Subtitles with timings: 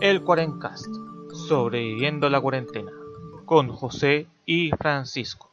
[0.00, 0.86] El Cuarencast,
[1.48, 2.92] sobreviviendo la cuarentena,
[3.44, 5.50] con José y Francisco.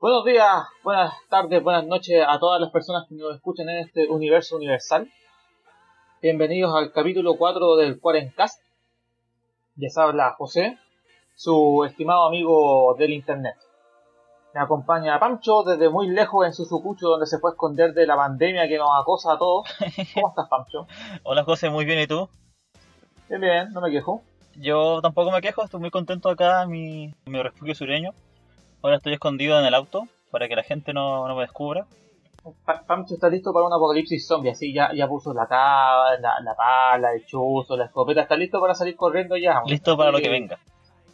[0.00, 4.08] Buenos días, buenas tardes, buenas noches a todas las personas que nos escuchan en este
[4.08, 5.12] universo universal.
[6.22, 8.62] Bienvenidos al capítulo 4 del Cuarencast.
[9.76, 10.78] Les habla José,
[11.34, 13.56] su estimado amigo del internet.
[14.54, 18.16] Me acompaña Pancho desde muy lejos en su sucucho donde se a esconder de la
[18.16, 19.68] pandemia que nos acosa a todos.
[20.14, 20.86] ¿Cómo estás, Pancho?
[21.24, 22.26] Hola José, muy bien, ¿y tú?
[23.28, 24.22] Bien, bien, no me quejo.
[24.56, 28.10] Yo tampoco me quejo, estoy muy contento acá en mi, mi refugio sureño.
[28.82, 31.86] Ahora estoy escondido en el auto para que la gente no, no me descubra.
[32.64, 36.38] Pa- Pancho está listo para un apocalipsis zombie, así ya, ya puso la cava, la,
[36.40, 39.62] la pala, el chuzo, la escopeta, está listo para salir corriendo ya.
[39.66, 40.58] Listo para lo que venga.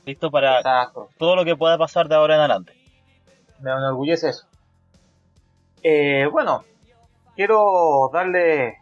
[0.04, 1.08] Listo para Exacto.
[1.18, 2.72] todo lo que pueda pasar de ahora en adelante.
[3.60, 4.46] Me enorgullece eso.
[5.82, 6.64] Eh, bueno,
[7.36, 8.78] quiero darle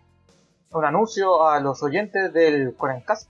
[0.71, 3.29] un anuncio a los oyentes del Corencast,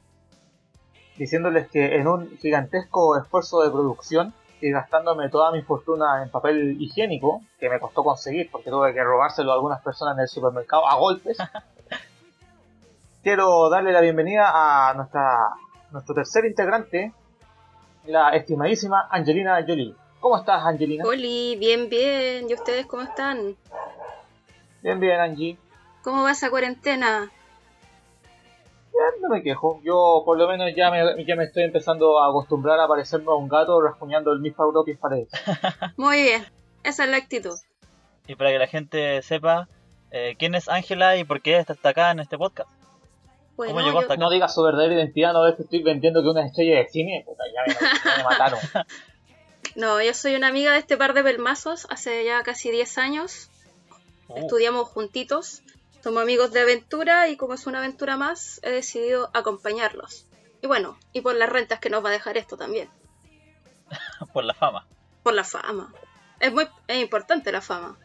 [1.16, 6.76] diciéndoles que en un gigantesco esfuerzo de producción y gastándome toda mi fortuna en papel
[6.80, 10.88] higiénico, que me costó conseguir porque tuve que robárselo a algunas personas en el supermercado
[10.88, 11.38] a golpes,
[13.22, 15.50] quiero darle la bienvenida a nuestra
[15.90, 17.12] nuestro tercer integrante,
[18.06, 19.94] la estimadísima Angelina Jolie.
[20.20, 21.04] ¿Cómo estás, Angelina?
[21.06, 22.48] Oli, bien, bien.
[22.48, 23.56] ¿Y ustedes cómo están?
[24.82, 25.58] Bien, bien, Angie.
[26.02, 27.30] ¿Cómo va esa cuarentena?
[29.28, 29.80] No me quejo.
[29.84, 33.34] Yo por lo menos ya me, ya me estoy empezando a acostumbrar a parecerme a
[33.34, 35.28] un gato rasguñando el mis propias paredes.
[35.96, 36.46] Muy bien.
[36.82, 37.54] Esa es la actitud.
[38.26, 39.68] Y para que la gente sepa
[40.10, 42.70] eh, quién es Ángela y por qué está hasta acá en este podcast.
[43.56, 44.20] Bueno, ¿Cómo llegó yo- hasta acá?
[44.22, 47.22] No digas su verdadera identidad, no ves que estoy vendiendo que una estrella de cine.
[47.26, 48.60] Puta, ya me, me mataron.
[49.76, 53.50] no, yo soy una amiga de este par de pelmazos hace ya casi 10 años.
[54.28, 55.62] Uh, Estudiamos juntitos.
[56.08, 60.26] Somos amigos de aventura y como es una aventura más, he decidido acompañarlos.
[60.62, 62.88] Y bueno, y por las rentas que nos va a dejar esto también.
[64.32, 64.86] por la fama.
[65.22, 65.92] Por la fama.
[66.40, 67.98] Es muy es importante la fama.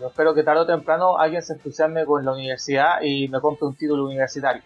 [0.00, 3.68] Yo espero que tarde o temprano alguien se entusiasme con la universidad y me compre
[3.68, 4.62] un título universitario.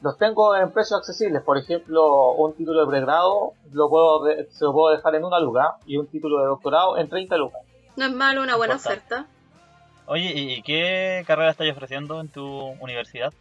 [0.00, 4.72] Los tengo en precios accesibles, por ejemplo, un título de pregrado lo puedo se lo
[4.72, 7.60] puedo dejar en una luca y un título de doctorado en 30 lucas.
[7.96, 9.16] No es malo, una buena Importante.
[9.16, 9.37] oferta.
[10.08, 12.44] Oye, ¿y qué carrera estás ofreciendo en tu
[12.80, 13.32] universidad?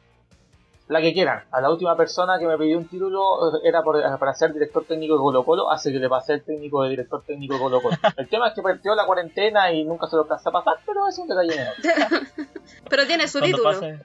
[0.90, 1.44] La que quieran.
[1.52, 3.22] A la última persona que me pidió un título
[3.58, 6.44] eh, era por- para ser director técnico de Colo Colo, hace que le pasé el
[6.44, 7.98] técnico de director técnico de Colo Colo.
[8.16, 11.08] El tema es que partió la cuarentena y nunca se lo alcanza a pasar, pero
[11.08, 11.74] es un detalle menor.
[12.90, 13.74] Pero tiene su Cuando título.
[13.74, 14.00] pase-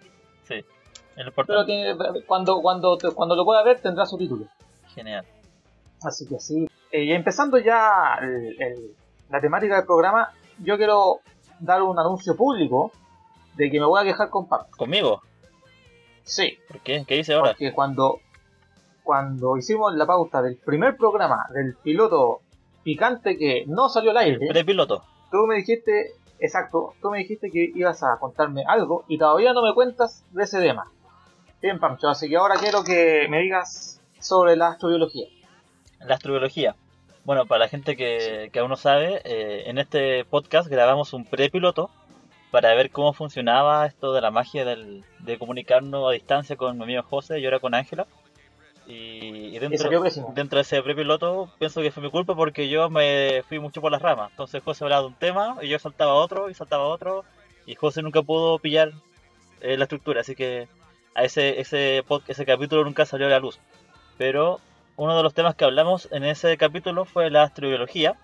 [0.45, 0.65] Sí,
[1.47, 1.97] Pero tiene-
[2.27, 4.47] cuando, cuando, cuando lo pueda ver tendrá su título.
[4.95, 5.25] Genial.
[6.03, 6.69] Así que sí.
[6.91, 8.95] Eh, y empezando ya el- el-
[9.31, 11.21] la temática del programa, yo quiero
[11.62, 12.93] dar un anuncio público
[13.56, 14.67] de que me voy a quejar con Pablo.
[14.77, 15.23] ¿Conmigo?
[16.25, 17.05] Sí, ¿Por qué?
[17.06, 17.50] ¿Qué dice ahora?
[17.53, 18.21] porque cuando,
[19.03, 22.41] cuando hicimos la pauta del primer programa del piloto
[22.83, 25.05] picante que no salió al aire, Prepiloto.
[25.31, 29.62] tú me dijiste, exacto, tú me dijiste que ibas a contarme algo y todavía no
[29.62, 30.91] me cuentas de ese tema.
[31.61, 35.27] Bien, Pancho, así que ahora quiero que me digas sobre la astrobiología.
[36.01, 36.75] La astrobiología.
[37.25, 41.25] Bueno, para la gente que, que aún no sabe, eh, en este podcast grabamos un
[41.25, 41.91] prepiloto
[42.50, 46.84] para ver cómo funcionaba esto de la magia del- de comunicarnos a distancia con mi
[46.84, 48.06] amigo José y ahora con Ángela.
[48.88, 49.88] Y, dentro,
[50.34, 53.93] dentro de ese prepiloto pienso que fue mi culpa porque yo me fui mucho por
[53.93, 54.31] las ramas.
[54.33, 57.25] Entonces José hablaba de un tema y yo saltaba otro y saltaba otro
[57.65, 58.91] y José nunca pudo pillar
[59.60, 60.22] eh, la estructura.
[60.22, 60.66] Así que
[61.15, 63.60] a ese, ese, ese capítulo nunca salió a la luz.
[64.19, 64.59] Pero
[64.97, 68.16] uno de los temas que hablamos en ese capítulo fue la astrobiología,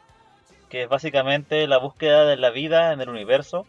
[0.68, 3.66] que es básicamente la búsqueda de la vida en el universo,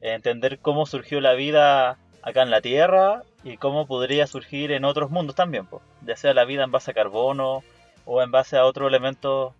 [0.00, 5.10] entender cómo surgió la vida acá en la Tierra y cómo podría surgir en otros
[5.10, 7.62] mundos también, pues, ya sea la vida en base a carbono
[8.04, 9.54] o en base a otro elemento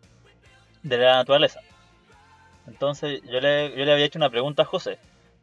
[0.82, 1.60] de la naturaleza.
[2.66, 4.98] Entonces yo le, yo le había hecho una pregunta a José,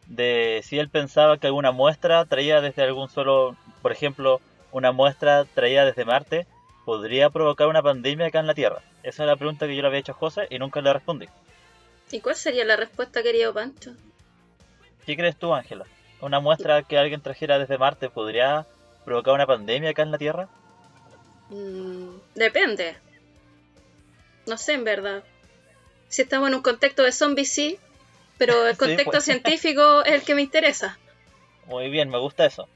[0.08, 4.42] de si él pensaba que alguna muestra traída desde algún suelo, por ejemplo,
[4.72, 6.48] una muestra traída desde Marte,
[6.86, 8.82] podría provocar una pandemia acá en la Tierra.
[9.04, 11.28] Esa es la pregunta que yo le había hecho a José y nunca le respondí.
[12.12, 13.92] ¿Y cuál sería la respuesta, querido Pancho?
[15.06, 15.86] ¿Qué crees tú, Ángela?
[16.22, 18.66] ¿Una muestra que alguien trajera desde Marte podría
[19.04, 20.48] provocar una pandemia acá en la Tierra?
[21.50, 22.96] Mm, depende.
[24.46, 25.24] No sé, en verdad.
[26.08, 27.80] Si estamos en un contexto de zombies, sí.
[28.38, 29.24] Pero el Sí, contexto pues.
[29.26, 30.98] científico es el que me interesa.
[31.66, 32.68] Muy bien, me gusta eso.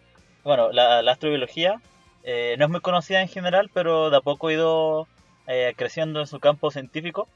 [0.44, 1.82] Bueno, la, la astrobiología
[2.32, 5.08] eh, no es muy conocida en general, pero de a poco ha ido
[5.48, 7.28] eh, creciendo en su campo científico.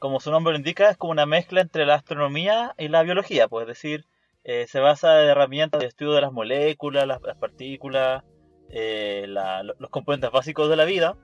[0.00, 3.46] Como su nombre lo indica, es como una mezcla entre la astronomía y la biología,
[3.48, 4.04] pues es decir,
[4.42, 8.22] eh, se basa en herramientas de estudio de las moléculas, las, las partículas,
[8.70, 11.14] la- lo- los componentes básicos de la vida,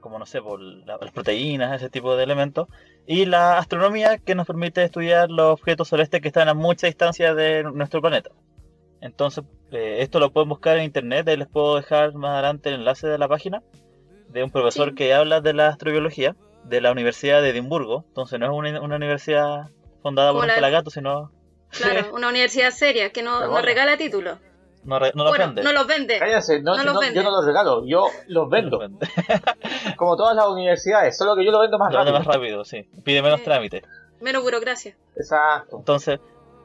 [0.00, 2.66] como no sé, por la- las proteínas, ese tipo de elementos,
[3.06, 7.34] y la astronomía que nos permite estudiar los objetos celestes que están a mucha distancia
[7.34, 8.30] de nuestro planeta.
[9.02, 12.76] Entonces, eh, esto lo pueden buscar en internet, ahí les puedo dejar más adelante el
[12.76, 13.62] enlace de la página
[14.28, 14.94] de un profesor Sí.
[14.94, 16.34] que habla de la astrobiología
[16.64, 18.04] de la Universidad de Edimburgo.
[18.08, 19.68] Entonces, no es una, una universidad
[20.02, 21.30] fundada por un la- pelagato, sino
[21.70, 24.38] Claro, una universidad seria que no, no regala títulos.
[24.84, 25.62] no, re- no lo bueno, vende.
[25.62, 26.18] no los vende.
[26.18, 27.16] Cállense, no, los no, vende.
[27.16, 28.78] yo no los regalo, yo los vendo.
[29.96, 32.28] Como todas las universidades, solo que yo lo vendo más Lo vende rápido.
[32.28, 32.88] más rápido, sí.
[33.04, 33.44] Pide menos Sí.
[33.44, 33.82] trámite.
[34.20, 34.94] Menos burocracia.
[35.16, 35.78] Exacto.
[35.78, 36.20] Entonces,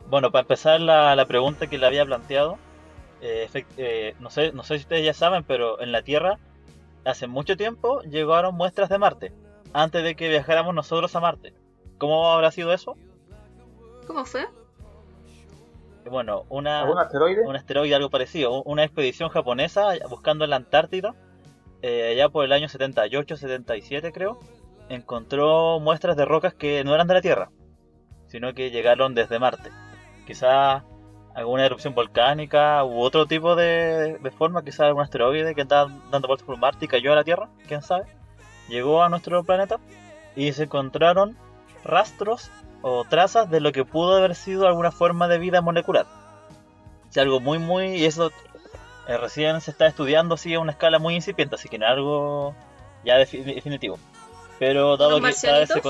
[0.09, 2.57] bueno, para empezar la, la pregunta que le había planteado,
[3.21, 6.38] eh, efect- eh, no, sé, no sé si ustedes ya saben, pero en la Tierra
[7.06, 9.31] hace mucho tiempo llegaron muestras de Marte,
[9.74, 11.54] antes de que viajáramos nosotros a Marte.
[11.98, 12.95] ¿Cómo habrá sido eso?
[14.06, 14.45] ¿Cómo fue?
[16.09, 17.45] Bueno, una, ¿Algún asteroide?
[17.45, 21.15] un asteroide, algo parecido, una expedición japonesa buscando en la Antártida,
[21.81, 24.39] eh, allá por el año 78, 77 creo,
[24.89, 27.50] encontró muestras de rocas que no eran de la Tierra,
[28.27, 29.69] sino que llegaron desde Marte.
[30.27, 30.83] Quizá
[31.33, 36.27] alguna erupción volcánica u otro tipo de, de forma, quizá algún asteroide que andaba dando
[36.27, 38.06] vueltas por Marte y cayó a la Tierra, quién sabe.
[38.68, 39.77] Llegó a nuestro planeta
[40.35, 41.38] y se encontraron
[41.83, 42.51] rastros
[42.81, 46.06] o trazas de lo que pudo haber sido alguna forma de vida molecular.
[47.09, 47.95] Sea, algo muy, muy.
[47.95, 48.31] Y eso
[49.07, 52.53] eh, recién se está estudiando así a una escala muy incipiente, así que es algo
[53.06, 53.97] ya defi- definitivo.
[54.59, 55.81] Pero dado ¿Unos que cada vez, se,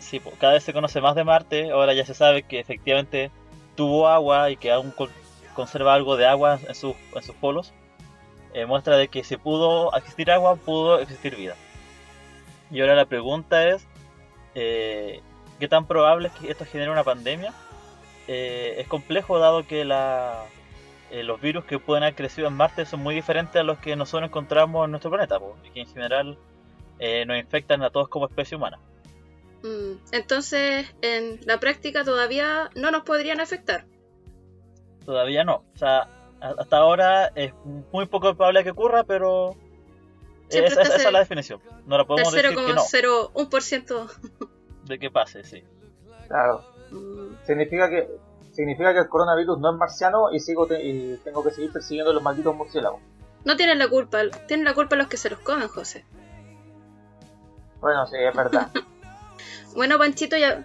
[0.00, 3.30] sí, cada vez se conoce más de Marte, ahora ya se sabe que efectivamente
[3.78, 5.08] tuvo agua y que aún con-
[5.54, 6.96] conserva algo de agua en sus,
[7.40, 7.72] polos.
[8.54, 11.54] eh, muestra de que si pudo existir agua, pudo existir vida.
[12.72, 13.86] Y ahora la pregunta es,
[14.56, 15.20] eh,
[15.60, 17.52] ¿qué tan probable es que esto genere una pandemia?
[18.26, 20.42] Eh, es complejo dado que la,
[21.12, 24.28] los virus que pueden haber crecido en Marte son muy diferentes a los que nosotros
[24.28, 26.36] encontramos en nuestro planeta, y que en general
[27.26, 28.80] nos infectan a todos como especie humana.
[29.62, 33.86] Mm, Entonces, en la práctica todavía no nos podrían afectar.
[35.04, 35.64] Todavía no.
[35.74, 36.08] O sea,
[36.40, 37.52] hasta ahora es
[37.92, 39.56] muy poco probable que ocurra, pero
[40.48, 41.60] esa, es la definición.
[41.86, 44.10] No la podemos decir que no, 0,01%.
[44.84, 45.64] de que pase, sí.
[46.28, 46.62] Claro.
[46.90, 48.08] Mm, Significa que
[48.52, 52.10] significa que el coronavirus no es marciano y sigo te- y tengo que seguir persiguiendo
[52.10, 53.00] a los malditos murciélagos.
[53.44, 56.04] No tienen la culpa, tienen la culpa los que se los comen, José.
[57.80, 58.70] Bueno, sí, es verdad.
[59.78, 60.64] Bueno, Panchito, ya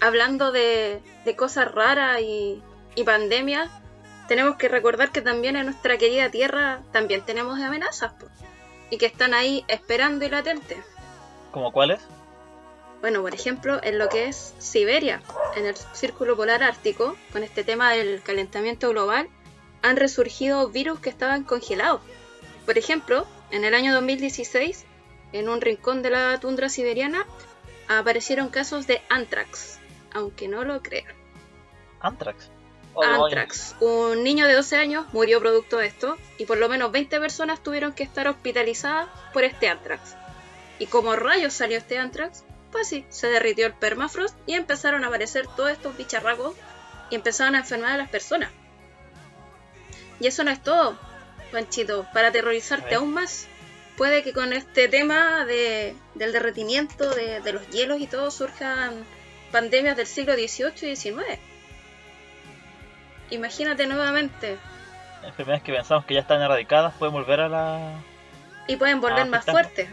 [0.00, 2.62] hablando de, de cosas raras y,
[2.94, 3.68] y pandemias,
[4.28, 8.28] tenemos que recordar que también en nuestra querida Tierra también tenemos amenazas, po,
[8.88, 10.78] y que están ahí esperando y latentes.
[11.50, 12.00] ¿Como cuáles?
[13.02, 15.20] Bueno, por ejemplo, en lo que es Siberia,
[15.54, 19.28] en el círculo polar ártico, con este tema del calentamiento global,
[19.82, 22.00] han resurgido virus que estaban congelados.
[22.64, 24.86] Por ejemplo, en el año 2016,
[25.34, 27.26] en un rincón de la tundra siberiana,
[27.88, 29.78] aparecieron casos de anthrax,
[30.12, 31.14] aunque no lo crean.
[32.00, 32.50] Anthrax.
[33.02, 33.76] Anthrax.
[33.80, 37.62] Un niño de 12 años murió producto de esto y por lo menos 20 personas
[37.62, 40.16] tuvieron que estar hospitalizadas por este anthrax.
[40.78, 42.44] ¿Y como rayos salió este anthrax?
[42.72, 46.54] Pues sí, se derritió el permafrost y empezaron a aparecer todos estos bicharracos
[47.10, 48.50] y empezaron a enfermar a las personas.
[50.20, 50.98] Y eso no es todo,
[51.52, 53.46] Panchito, para aterrorizarte aún más.
[53.96, 59.04] Puede que con este tema de, del derretimiento de, de los hielos y todo surjan
[59.52, 61.22] pandemias del siglo XVIII y XIX.
[63.30, 64.58] Imagínate nuevamente.
[65.24, 68.00] Enfermedades que pensamos que ya están erradicadas pueden volver a la...
[68.68, 69.88] Y pueden volver más fuertes.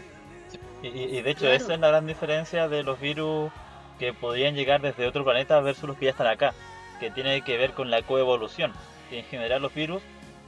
[0.82, 1.54] Y, y- y de hecho Claro.
[1.56, 3.50] esa es la gran diferencia de los virus
[3.98, 6.52] que podrían llegar desde otro planeta versus los que ya están acá,
[7.00, 8.72] que tiene que ver con la coevolución.
[9.10, 10.02] Que en general los virus,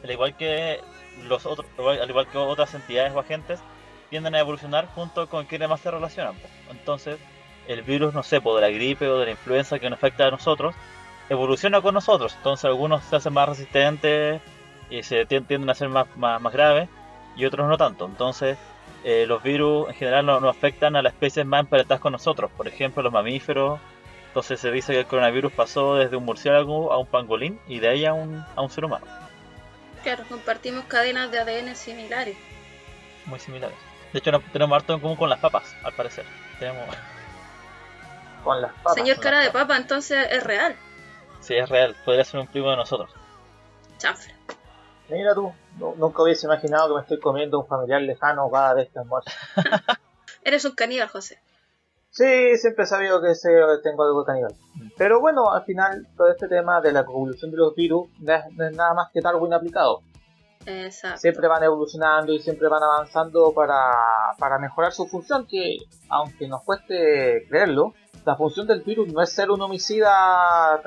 [0.05, 0.81] al igual que
[1.25, 3.61] los otros, al igual que otras entidades o agentes,
[4.11, 6.35] tienden a evolucionar junto con quienes más se relacionan.
[6.71, 7.19] Entonces,
[7.67, 10.31] el virus, no sé, de la gripe o de la influenza que nos afecta a
[10.31, 10.75] nosotros,
[11.29, 12.35] evoluciona con nosotros.
[12.37, 14.41] Entonces algunos se hacen más resistentes
[14.91, 16.89] y se tien- tienden a ser más, más, más graves
[17.37, 18.07] y otros no tanto.
[18.07, 18.57] Entonces,
[19.03, 22.51] eh, los virus en general no, no afectan a las especies más emparentadas con nosotros,
[22.57, 23.81] por ejemplo los mamíferos.
[24.29, 27.89] Entonces se dice que el coronavirus pasó desde un murciélago a un pangolín y de
[27.89, 29.07] ahí a un, a un ser humano,
[30.07, 32.37] Claro, compartimos cadenas de ADN similares.
[33.25, 33.77] muy similares.
[34.13, 36.25] De hecho no, tenemos harto en común con las papas, al parecer.
[36.61, 36.87] Tenemos,
[38.45, 38.95] Con las papas.
[38.95, 40.77] Señor cara de papa, entonces es real.
[41.41, 43.11] sí, es real, podría ser un primo de nosotros.
[43.99, 44.33] Chanfle.
[45.09, 48.89] Mira tú, nu- nunca hubiese imaginado que me estoy comiendo un familiar lejano cada vez
[48.93, 49.31] que almuerzo.
[50.45, 51.41] Eres un caníbal, José.
[52.17, 53.51] Sí, siempre he sabido que ese-
[53.83, 54.55] tengo algo de caníbal.
[54.97, 58.43] Pero bueno, al final todo este tema de la evolución de los virus no es,
[58.57, 60.01] no es nada más que Darwin aplicado.
[60.69, 61.19] Exacto.
[61.21, 63.93] siempre van evolucionando y siempre van avanzando para,
[64.37, 65.77] para mejorar su función, que
[66.09, 67.95] aunque nos cueste creerlo,
[68.25, 70.81] la función del virus no es ser un homicida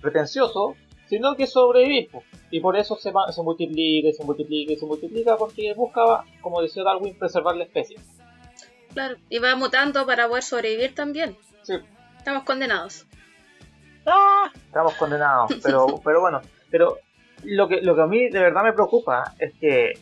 [0.00, 0.74] pretencioso,
[1.08, 2.08] sino que sobrevivir.
[2.50, 6.24] Y por eso se, va- se multiplica y se multiplica y se multiplica porque busca,
[6.40, 7.96] como decía Darwin, preservar la especie.
[8.92, 9.16] Claro.
[9.28, 11.36] Y va mutando para poder sobrevivir también.
[11.62, 11.74] Sí,
[12.18, 13.06] Estamos condenados.
[14.06, 14.50] ¡Ah!
[14.66, 16.98] estamos condenados, pero, pero bueno, pero
[17.44, 19.92] lo que, lo que a mí de verdad me preocupa es que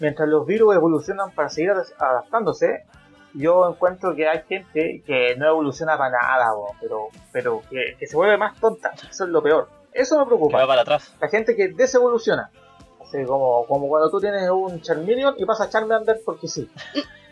[0.00, 2.84] mientras los virus evolucionan para seguir adaptándose,
[3.34, 8.06] yo encuentro que hay gente que no evoluciona para nada, bo, pero, pero que, que
[8.06, 9.68] se vuelve más tonta, eso es lo peor.
[9.92, 10.58] Eso me Que preocupa.
[10.58, 11.14] va para atrás.
[11.20, 12.50] La gente que desevoluciona.
[13.00, 16.68] Así como, como cuando tú tienes un Charmeleon y pasas a Charmander porque sí.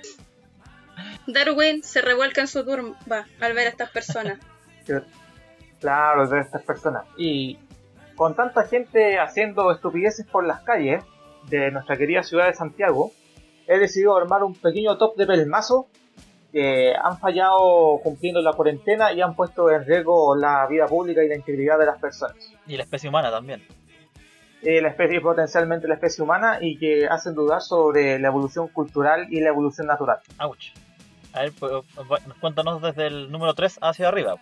[1.27, 4.39] Darwin se revuelca en su turba al ver a estas personas.
[5.81, 7.05] Claro, de estas personas.
[7.17, 7.59] Y
[8.15, 11.03] con tanta gente haciendo estupideces por las calles
[11.49, 13.11] de nuestra querida ciudad de Santiago,
[13.67, 15.89] he decidido armar un pequeño top de pelmazo
[16.53, 21.29] que han fallado cumpliendo la cuarentena y han puesto en riesgo la vida pública y
[21.29, 22.37] la integridad de las personas.
[22.69, 23.63] Y la especie humana también.
[24.63, 29.27] Eh, la especie potencialmente la especie humana y que hacen dudar sobre la evolución cultural
[29.31, 30.19] y la evolución natural.
[30.39, 30.73] Ouch.
[31.35, 31.73] A ver, pues,
[32.41, 34.37] cuéntanos desde el número 3 hacia arriba.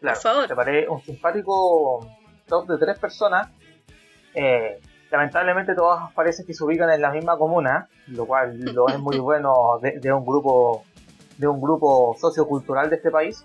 [0.00, 0.46] Claro, Por favor.
[0.46, 2.08] preparé un simpático
[2.46, 3.48] top de tres personas.
[4.34, 4.80] Eh,
[5.10, 9.18] lamentablemente todas parece que se ubican en la misma comuna, lo cual lo es muy
[9.20, 10.84] bueno de, de un grupo
[11.36, 13.44] de un grupo sociocultural de este país.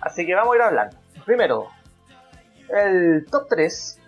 [0.00, 0.96] Así que vamos a ir hablando.
[1.24, 1.68] Primero,
[2.68, 4.00] el top 3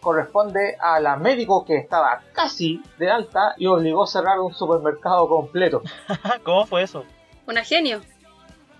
[0.00, 5.28] corresponde a la médico que estaba casi de alta y obligó a cerrar un supermercado
[5.28, 5.82] completo.
[6.44, 7.04] ¿Cómo fue eso?
[7.46, 8.00] Una genio.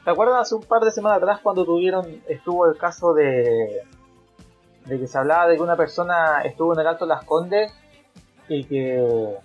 [0.05, 3.83] ¿Te acuerdas hace un par de semanas atrás cuando tuvieron estuvo el caso de
[4.87, 7.71] de que se hablaba de que una persona estuvo en el Alto Las Condes
[8.49, 9.37] y que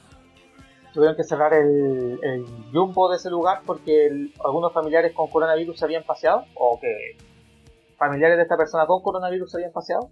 [0.94, 5.78] tuvieron que cerrar el, el jumbo de ese lugar porque el- algunos familiares con coronavirus
[5.78, 7.18] se habían paseado o que
[7.98, 10.10] familiares de esta persona con coronavirus se habían paseado?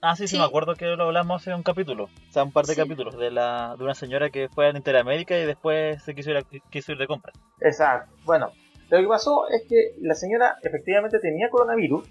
[0.00, 0.38] Ah, sí, sí, Sí.
[0.38, 2.04] me acuerdo que lo hablamos en un capítulo.
[2.04, 2.80] O sea, un par de Sí.
[2.80, 6.36] capítulos de la de una señora que fue a Interamérica y después se quiso ir,
[6.36, 7.32] a- quiso ir de compra.
[7.60, 8.12] Exacto.
[8.24, 8.52] Bueno,
[8.90, 12.08] lo que pasó es que la señora efectivamente tenía coronavirus,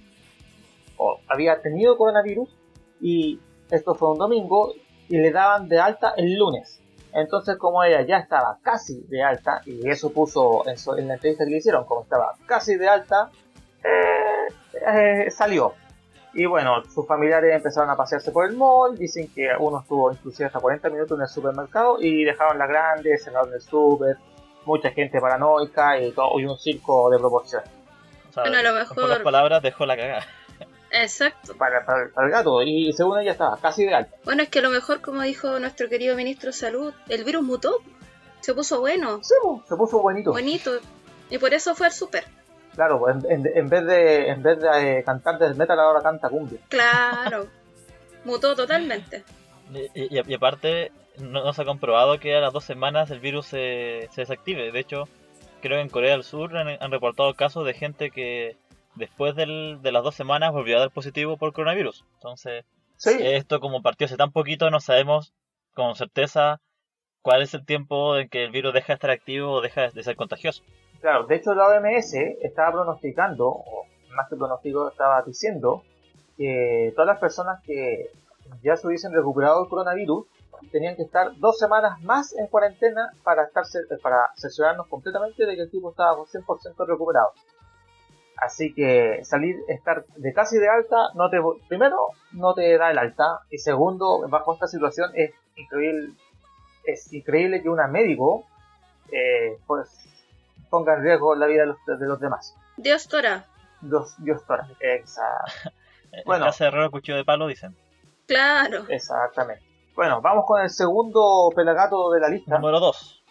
[0.97, 2.49] o había tenido coronavirus,
[2.99, 3.39] y
[3.71, 4.73] esto fue un domingo,
[5.07, 6.81] y le daban de alta el lunes.
[7.13, 11.51] Entonces, como ella ya estaba casi de alta, y eso puso en la entrevista que
[11.51, 13.29] le hicieron, como estaba casi de alta,
[13.83, 14.53] eh,
[15.25, 15.73] eh, salió.
[16.37, 20.45] Y bueno, sus familiares empezaron a pasearse por el mall, dicen que uno estuvo inclusive
[20.45, 24.17] hasta 40 minutos en el supermercado y dejaron la grande, cerraron el super,
[24.65, 27.67] mucha gente paranoica y todo y un circo de proporciones
[28.29, 30.25] O sea, Bueno, a lo en mejor- pocas palabras dejó la cagada.
[30.91, 31.55] Exacto.
[31.57, 34.15] para, para- para el gato y según ella estaba casi de alta.
[34.23, 37.43] Bueno, es que a lo mejor, como dijo nuestro querido ministro de Salud, el virus
[37.43, 37.79] mutó.
[38.41, 39.33] Se puso bueno, Sí,
[39.67, 40.31] se puso buenito.
[40.31, 40.71] bonito.
[41.31, 42.23] Y por eso fue al súper.
[42.77, 46.01] Claro, pues, en, en- en vez de en vez de eh, cantar death metal ahora
[46.01, 46.59] canta cumbia.
[46.69, 47.47] Claro.
[48.23, 49.23] Mutó totalmente.
[49.73, 49.79] Y,
[50.15, 53.47] y- y aparte, no, no se ha comprobado que a las dos semanas el virus
[53.47, 54.71] se, se desactive.
[54.71, 55.09] De hecho,
[55.61, 58.55] creo que en Corea del Sur han, han reportado casos de gente que
[58.95, 62.05] después del- de las dos semanas volvió a dar positivo por coronavirus.
[62.13, 62.63] Entonces,
[62.95, 65.33] Sí, esto como partió hace tan poquito, no sabemos
[65.73, 66.61] con certeza
[67.23, 70.03] cuál es el tiempo en que el virus deja de estar activo o deja de
[70.03, 70.63] ser contagioso.
[71.01, 71.25] Claro.
[71.25, 73.63] De hecho, la OMS estaba pronosticando,
[74.15, 75.83] más que pronostico, estaba diciendo
[76.37, 78.11] que todas las personas que
[78.63, 80.25] ya se hubiesen recuperado el coronavirus
[80.71, 83.63] tenían que estar dos semanas más en cuarentena para estar
[84.01, 87.31] para cerciorarnos completamente de que el tipo estaba 100% recuperado.
[88.37, 91.09] Así que salir, estar de casi de alta,
[91.67, 93.39] primero, no te da el alta.
[93.49, 96.13] Y segundo, bajo esta situación es increíble,
[96.85, 98.45] es increíble que una médico
[99.11, 99.89] eh, pues
[100.69, 102.55] ponga en riesgo la vida de los, de los demás.
[102.77, 103.45] Dios Tora.
[103.81, 104.67] Dios, Dios tora.
[104.79, 105.71] Exa-
[106.11, 106.45] En Bueno.
[106.45, 107.75] casa de herrero cuchillo de palo dicen.
[108.27, 108.85] Claro.
[108.89, 109.63] exactamente.
[109.95, 112.57] Bueno, vamos con el segundo pelagato de la lista.
[112.57, 113.23] Número 2.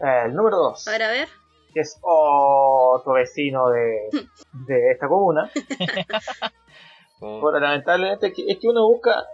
[0.00, 0.88] Eh, el número 2.
[0.88, 1.28] A ver, a ver.
[1.72, 4.08] que es otro vecino de,
[4.66, 5.50] de esta comuna.
[7.18, 9.24] Bueno, lamentablemente es que uno busca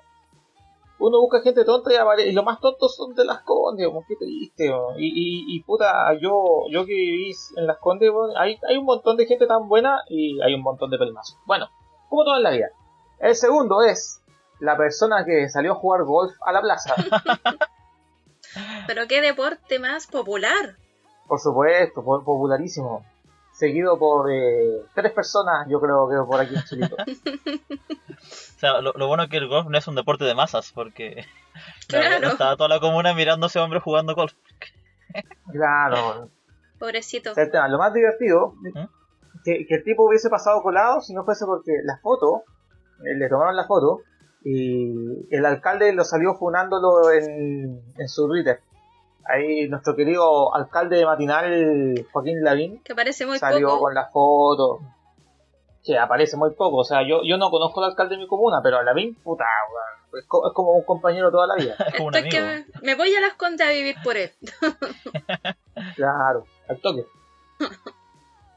[1.03, 4.05] uno busca gente tonta y, apare- y lo más tontos son de las condes, como
[4.07, 4.95] qué triste, weón.
[4.99, 8.85] y, y, y puta, yo, yo que viví en las condes, weón, hay, hay un
[8.85, 11.37] montón de gente tan buena y hay un montón de pelmazos.
[11.47, 11.69] Bueno,
[12.09, 12.69] como todo en la vida.
[13.19, 14.23] El segundo es
[14.61, 16.95] la persona que salió a jugar golf a la plaza.
[18.87, 20.77] Pero qué deporte más popular.
[21.27, 23.05] Por supuesto, po- popularísimo.
[23.63, 26.97] Seguido por eh, tres personas, yo creo que por aquí en Chilito.
[28.19, 30.73] O sea, lo, lo bueno es que el golf no es un deporte de masas,
[30.73, 31.25] porque
[31.89, 32.27] Claro.
[32.27, 34.33] Estaba toda la comuna mirando a ese hombre jugando golf.
[35.53, 36.29] Claro.
[36.81, 37.31] Pobrecito.
[37.31, 38.55] O sea, el tema, Lo más divertido,
[39.45, 42.43] que, que el tipo hubiese pasado colado si no fuese porque la foto,
[43.05, 44.01] eh, le tomaron la foto
[44.45, 44.93] y
[45.31, 48.61] el alcalde lo salió funándolo en, en su Twitter.
[49.25, 53.81] Ahí nuestro querido alcalde de Matinal, Joaquín Lavín, Que parece muy salió poco.
[53.83, 54.81] con la foto.
[55.85, 58.61] Que aparece muy poco, o sea, yo, yo no conozco al alcalde de mi comuna,
[58.63, 59.45] pero a Lavín, puta,
[60.17, 61.75] es, co- es como un compañero toda la vida.
[61.89, 62.31] Es como un amigo.
[62.31, 64.31] que me, voy a las condes a vivir por él.
[65.97, 67.05] Claro, al toque.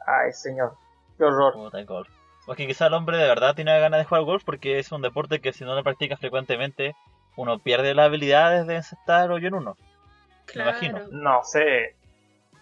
[0.06, 0.74] Ay, señor,
[1.18, 1.54] qué horror.
[1.54, 2.10] Puta, el golf.
[2.46, 5.42] Porque quizá el hombre de verdad tiene ganas de jugar golf porque es un deporte
[5.42, 6.96] que si no lo practicas frecuentemente,
[7.38, 9.78] uno pierde las habilidades de encestar hoyo en uno.
[10.54, 11.00] Me imagino.
[11.12, 11.96] No sé.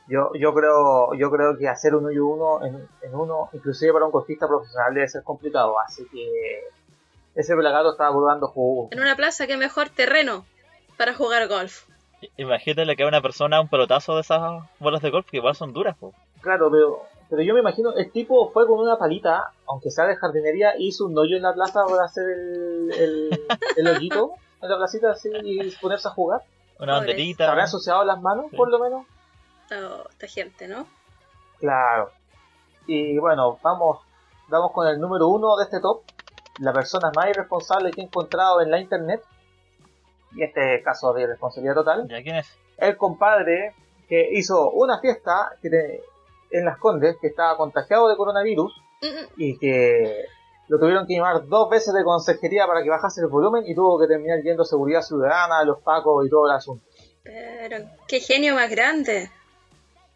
[0.08, 4.06] Yo, yo creo, yo creo que hacer un hoyo uno en, en uno, inclusive para
[4.06, 6.66] un golfista profesional debe ser complicado, así que
[7.36, 8.90] ese pelagato estaba colgando jugo.
[8.92, 10.46] En una plaza, qué mejor terreno
[10.98, 11.86] para jugar golf.
[12.38, 15.56] Imagínate le cae a una persona un pelotazo de esas bolas de golf que igual
[15.56, 16.14] son duras, po.
[16.42, 20.18] Claro, pero, pero yo me imagino, el tipo fue con una palita, aunque sea de
[20.18, 23.40] jardinería, hizo un hoyo en la plaza para hacer el, el,
[23.78, 26.42] el hoyito en la placita así y ponerse a jugar.
[26.80, 27.08] Una Pobre.
[27.08, 27.50] ¿Se banderita.
[27.52, 28.58] habrá asociado las manos, Sí.
[28.58, 29.06] por lo menos?
[29.64, 30.86] Esta, esta gente, ¿no?
[31.60, 32.12] Claro.
[32.88, 34.00] Y bueno, vamos,
[34.48, 36.02] vamos con el número uno de este top.
[36.60, 39.24] La persona más irresponsable que he encontrado en la internet.
[40.36, 42.08] Y este es caso de irresponsabilidad total.
[42.10, 42.48] ¿Ya quién es?
[42.78, 43.74] El compadre
[44.10, 46.04] que hizo una fiesta que te-
[46.52, 48.74] en Las Condes que estaba contagiado de coronavirus
[49.38, 50.26] y que
[50.70, 54.00] lo tuvieron que llamar dos veces de consejería para que bajase el volumen y tuvo
[54.00, 56.86] que terminar yendo seguridad ciudadana, los pacos y todo el asunto.
[57.24, 57.78] Pero
[58.08, 59.30] qué genio más grande.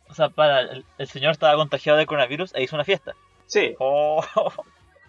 [0.10, 3.14] O sea, para, el, el señor estaba contagiado de coronavirus e hizo una fiesta.
[3.46, 4.22] Sí, Oh,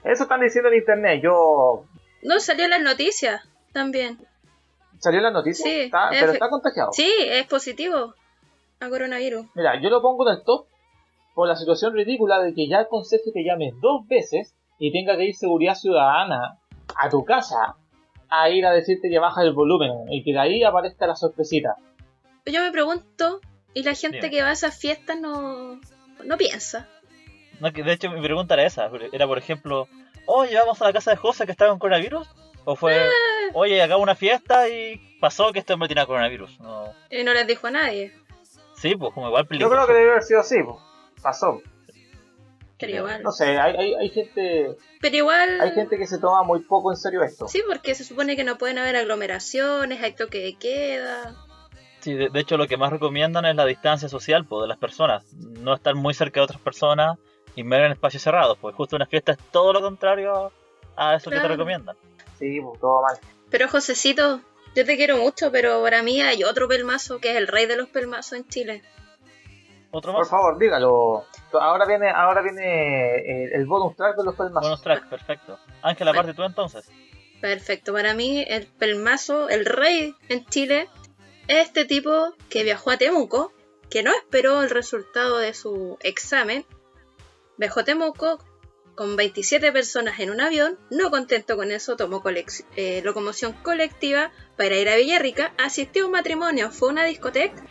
[0.04, 1.21] eso están diciendo en internet.
[1.23, 1.85] Yo
[2.23, 3.42] No, salió en las noticias
[3.73, 4.18] también.
[4.99, 6.92] salió en la noticia, Sí, está- es- pero está contagiado.
[6.92, 8.14] Sí, es positivo
[8.80, 9.47] a coronavirus.
[9.54, 10.67] Mira, yo lo pongo en el top
[11.34, 15.17] por la situación ridícula de que ya el consejo te llame dos veces y tenga
[15.17, 16.58] que ir seguridad ciudadana
[16.97, 17.76] a tu casa
[18.30, 21.76] a ir a decirte que baja el volumen y que de ahí aparezca la sorpresita.
[22.47, 23.41] Yo me pregunto,
[23.75, 24.30] ¿y la gente Dime.
[24.30, 25.80] que va a esas fiestas no,
[26.25, 26.88] no piensa?
[27.60, 28.91] no, que de hecho mi pregunta era esa.
[29.12, 29.88] Era, por ejemplo,
[30.26, 32.28] oye, vamos a la casa de José que estaba con coronavirus.
[32.64, 33.08] O fue,
[33.54, 36.60] oye, acá una fiesta y pasó que este hombre tenía coronavirus.
[36.60, 36.93] No.
[37.10, 38.12] Y no les dijo a nadie.
[38.76, 39.75] Sí, pues como igual Yo peligroso.
[39.75, 40.78] creo que debe haber sido así, po.
[41.23, 41.62] pasó.
[42.78, 43.04] Pero Creo.
[43.04, 43.23] igual.
[43.23, 45.60] No sé, hay, hay, hay gente Pero igual.
[45.60, 47.49] hay gente que se toma muy poco en serio esto.
[47.49, 51.34] Sí, porque se supone que no pueden haber aglomeraciones, hay toque de queda.
[52.00, 54.78] Sí, de, de hecho lo que más recomiendan es la distancia social pues, de las
[54.78, 55.25] personas.
[55.34, 57.19] No estar muy cerca de otras personas
[57.56, 58.56] y menos en espacios cerrados.
[58.60, 60.52] Pues justo una fiesta es todo lo contrario
[60.97, 61.97] a eso que te recomiendan.
[62.38, 63.19] Sí, pues, todo mal.
[63.50, 64.41] Pero Josecito,
[64.76, 67.76] yo te quiero mucho, pero para mí hay otro pelmazo que es el rey de
[67.76, 68.82] los pelmazos en Chile.
[69.90, 71.24] Otro Por favor, dígalo.
[71.52, 74.68] Ahora viene, ahora viene el, el bonus track de los pelmazos.
[74.70, 75.58] Bonus track, perfecto.
[75.82, 76.90] Ángela, parte tú entonces.
[77.40, 80.88] Perfecto, para mí el pelmazo, el rey en Chile,
[81.46, 83.52] es este tipo que viajó a Temuco,
[83.88, 86.66] que no esperó el resultado de su examen,
[87.56, 88.44] viajó a Temuco
[88.96, 94.32] con 27 personas en un avión, no contento con eso, tomó colec- eh, locomoción colectiva
[94.56, 97.62] para ir a Villarrica, asistió a un matrimonio, fue a una discoteca,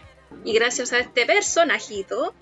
[0.43, 2.33] y gracias a este personajito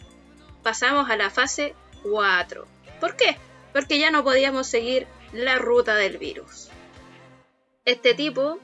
[0.63, 2.65] pasamos a la fase 4.
[2.99, 3.37] ¿Por qué?
[3.73, 6.69] Porque ya no podíamos seguir la ruta del virus
[7.85, 8.59] este tipo,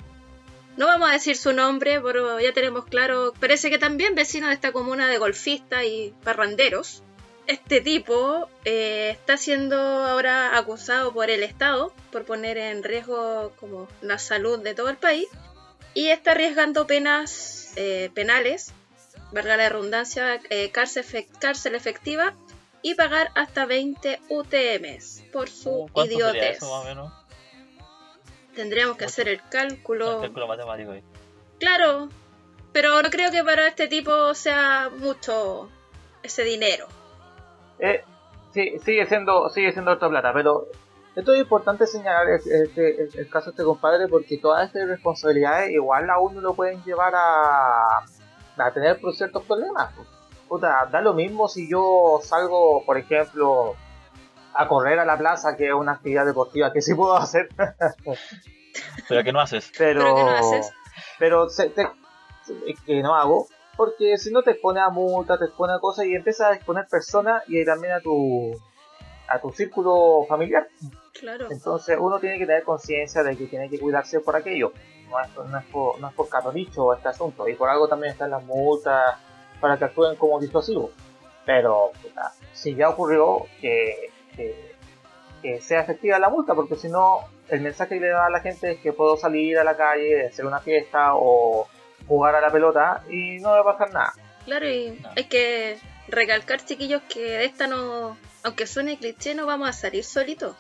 [0.77, 4.55] no vamos a decir su nombre, pero ya tenemos claro, parece que también vecino de
[4.55, 7.03] esta comuna de golfistas y parranderos.
[7.47, 13.87] Este tipo eh, está siendo ahora acusado por el Estado por poner en riesgo como
[14.01, 15.27] la salud de todo el país
[15.93, 18.73] y está arriesgando penas eh, penales,
[19.31, 22.33] valga la redundancia, eh, cárcel, efec- cárcel efectiva
[22.81, 26.57] y pagar hasta 20 UTMs por su Uh, ¿Cuánto sería idiotez.
[26.57, 27.13] eso más o menos?
[28.55, 29.11] Tendríamos que Mucho.
[29.13, 30.19] hacer el El cálculo.
[30.21, 31.03] cálculo matemático ahí.
[31.59, 32.09] Claro,
[32.73, 35.69] pero no creo que para este tipo sea mucho
[36.23, 36.87] ese dinero.
[37.79, 38.03] Eh,
[38.53, 40.67] sí, sigue siendo, sigue siendo otra plata, pero
[41.15, 42.63] esto es importante señalar este-
[43.03, 46.83] el- el caso de este compadre porque todas estas responsabilidades igual a uno lo pueden
[46.83, 48.03] llevar a,
[48.67, 49.93] a tener por ciertos problemas.
[49.95, 50.07] pues.
[50.47, 53.75] Puta, da lo mismo si yo salgo, por ejemplo,
[54.53, 57.47] a correr a la plaza, que es una actividad deportiva que sí puedo hacer,
[59.07, 59.71] Pero ¿qué no haces?
[59.77, 60.71] pero, ¿Pero qué no haces?
[61.19, 61.87] pero se- te-
[62.43, 63.47] se- que no hago,
[63.77, 66.87] porque si no te expone a multa, te expone a cosas y empiezas a exponer
[66.89, 68.51] personas y también a tu
[69.27, 70.67] a tu círculo familiar.
[71.17, 71.47] Claro.
[71.49, 74.73] Entonces uno tiene que tener conciencia de que tiene que cuidarse por aquello.
[75.11, 78.13] No es, no es por, no es por capricho este asunto, y por algo también
[78.13, 79.17] están las multas
[79.59, 80.91] para que actúen como disuasivos.
[81.45, 81.91] Pero
[82.53, 84.71] si ya ocurrió que, que,
[85.61, 88.73] sea efectiva la multa, porque si no, el mensaje que le da a la gente
[88.73, 91.67] es que puedo salir a la calle, hacer una fiesta o
[92.07, 94.13] jugar a la pelota y no va a pasar nada.
[94.45, 99.69] Claro, y hay que recalcar, chiquillos, que de esta no, aunque suene cliché, no vamos
[99.69, 100.55] a salir solitos.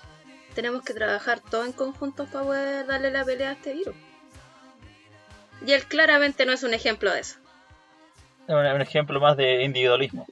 [0.55, 3.95] Tenemos que trabajar todos en conjunto para poder darle la pelea a este virus.
[5.65, 7.39] Y él claramente no es un ejemplo de eso.
[8.47, 10.25] Es un, ejemplo más de individualismo.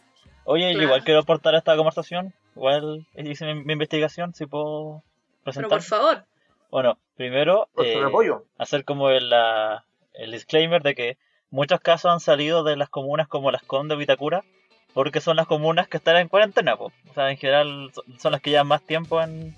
[0.44, 2.34] Oye, igual quiero aportar a esta conversación.
[2.56, 5.04] Igual hice mi, investigación, si puedo
[5.44, 5.70] presentar.
[5.70, 6.26] Pero por favor.
[6.72, 8.02] Bueno, primero, eh,
[8.58, 9.32] hacer como el,
[10.14, 11.18] el disclaimer de que
[11.52, 14.44] muchos casos han salido de las comunas como Las Condes o Vitacura,
[14.94, 16.74] porque son las comunas que están en cuarentena.
[16.76, 19.56] O sea, en general son las que llevan más tiempo en,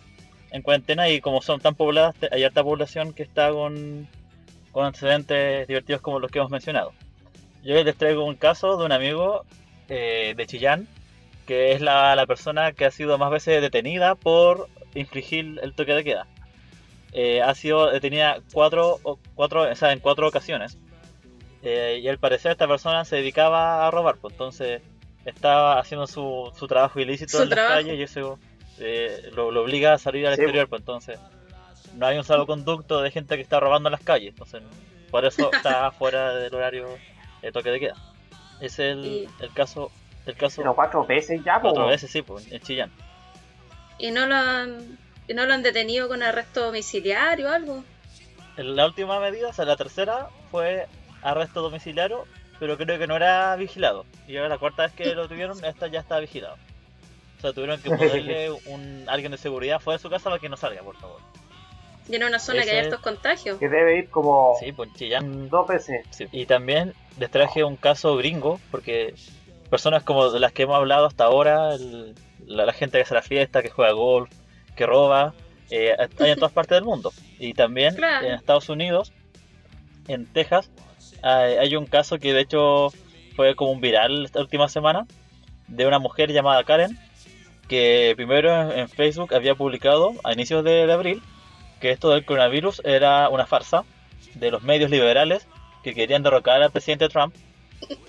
[0.52, 4.08] en cuarentena y como son tan pobladas, hay alta población que está con,
[4.72, 6.94] con antecedentes divertidos como los que hemos mencionado.
[7.64, 9.46] Yo les traigo un caso de un amigo
[9.90, 10.88] eh, de Chillán,
[11.46, 15.94] que es la, la, persona que ha sido más veces detenida por infringir el toque
[15.94, 16.28] de queda.
[17.14, 19.00] Eh, ha sido detenida cuatro,
[19.36, 20.78] cuatro, o sea, en cuatro ocasiones.
[21.62, 24.82] Eh, y al parecer esta persona se dedicaba a robar, pues entonces
[25.26, 28.40] estaba haciendo su, su trabajo ilícito en las calles y eso
[28.80, 30.82] eh, lo, obliga a salir al exterior, pues.
[30.84, 31.20] pues entonces
[31.96, 34.62] no hay un salvoconducto de gente que está robando en las calles, entonces
[35.10, 36.88] por eso está fuera del horario
[37.42, 37.96] de toque de queda.
[38.60, 39.92] Es el, el caso.
[40.26, 42.92] El caso Pero cuatro veces ya, Cuatro veces, sí, pues, en Chillán.
[43.98, 47.84] ¿Y no lo han, y no lo han detenido con arresto domiciliario o algo?
[48.58, 50.88] La última medida, o sea, la tercera, fue
[51.24, 52.26] arresto domiciliario,
[52.60, 54.06] pero creo que no era vigilado.
[54.28, 56.56] Y ahora la cuarta vez que lo tuvieron, esta ya está vigilado.
[57.40, 60.50] O sea, tuvieron que ponerle un alguien de seguridad fuera de su casa para que
[60.50, 61.20] no salga, por favor.
[62.12, 63.58] Y en una zona que hay estos contagios.
[63.58, 65.50] Que debe ir como sí, pues Chillán.
[65.50, 66.06] dos veces.
[66.34, 69.13] Y también les traje un caso gringo, porque
[69.69, 71.69] personas como las que hemos hablado hasta ahora,
[72.45, 74.30] la, gente que hace la fiesta, que juega golf,
[74.76, 75.34] que roba,
[75.69, 77.13] eh, hay en todas partes del mundo.
[77.39, 79.13] Y también en Estados Unidos,
[80.10, 80.69] en Texas,
[81.21, 82.89] hay, un caso que de hecho
[83.38, 85.08] fue como un viral esta última semana,
[85.69, 87.00] de una mujer llamada Karen,
[87.69, 91.24] que primero en, Facebook había publicado a inicios de abril
[91.82, 93.84] que esto del coronavirus era una farsa
[94.36, 95.48] de los medios liberales
[95.84, 97.36] que querían derrocar al presidente Trump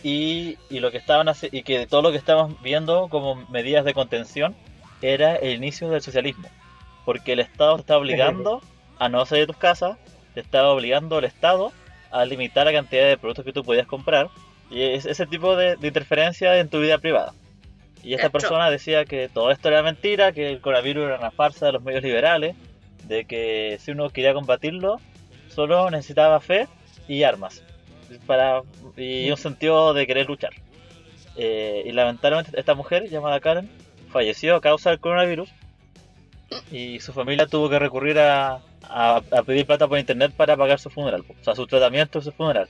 [0.03, 3.95] y, y lo que estaban y que todo lo que estábamos viendo como medidas de
[3.95, 4.55] contención
[5.01, 6.49] era el inicio del socialismo
[7.05, 8.63] porque el Estado te está obligando
[8.99, 9.97] a no salir de tus casas
[10.35, 11.73] te estaba obligando al Estado
[12.11, 14.29] a limitar la cantidad de productos que tú podías comprar
[14.71, 17.35] y es ese tipo de, de interferencia en tu vida privada.
[18.03, 21.67] Y esta persona decía que todo esto era mentira que el coronavirus era una farsa
[21.67, 22.57] de los medios liberales
[23.13, 25.01] de que si uno quería combatirlo,
[25.49, 26.67] solo necesitaba fe
[27.07, 27.63] y armas
[28.27, 28.63] para
[28.97, 30.53] y un sentido de querer luchar.
[31.37, 33.71] Eh, y lamentablemente esta mujer llamada Karen
[34.11, 35.49] falleció a causa del coronavirus
[36.71, 40.91] y su familia tuvo que recurrir a, a, pedir plata por internet para pagar su
[40.91, 42.69] funeral, o sea, su tratamiento y su funeral.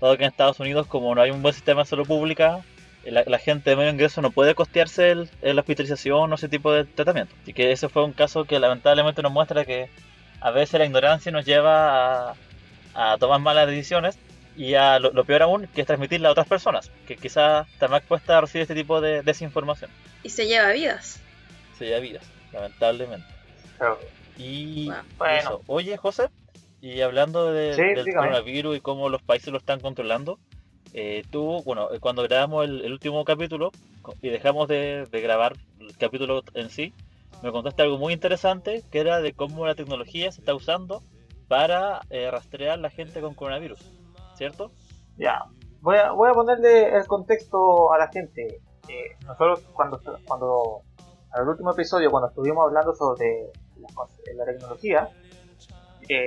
[0.00, 2.64] Dado que en Estados Unidos, como no hay un buen sistema de salud pública,
[3.10, 6.84] la, gente de medio ingreso no puede costearse el, la hospitalización o ese tipo de
[6.84, 7.34] tratamiento.
[7.42, 9.88] Así que ese fue un caso que lamentablemente nos muestra que
[10.40, 12.34] a veces la ignorancia nos lleva
[12.94, 14.18] a, tomar malas decisiones
[14.56, 18.00] y a lo, peor aún, que es transmitirla a otras personas, que quizás están más
[18.00, 19.90] expuestas a recibir este tipo de desinformación.
[20.24, 21.20] Y se lleva vidas.
[21.78, 23.26] Se lleva vidas, lamentablemente.
[24.36, 25.60] Y bueno.
[25.66, 26.28] Oye, José,
[26.80, 30.40] y hablando de, del coronavirus y cómo los países lo están controlando,
[30.94, 33.70] eh, tú, bueno, eh, cuando grabamos el, último capítulo
[34.22, 36.94] y dejamos de, grabar el capítulo en sí,
[37.42, 41.02] me contaste algo muy interesante que era de cómo la tecnología se está usando
[41.46, 43.80] para eh, rastrear la gente con coronavirus,
[44.34, 44.70] ¿cierto?
[45.18, 45.44] Ya,
[45.80, 48.60] voy a, ponerle el contexto a la gente.
[49.26, 50.82] nosotros cuando, cuando,
[51.34, 55.10] en el último episodio, cuando estuvimos hablando sobre la, la tecnología,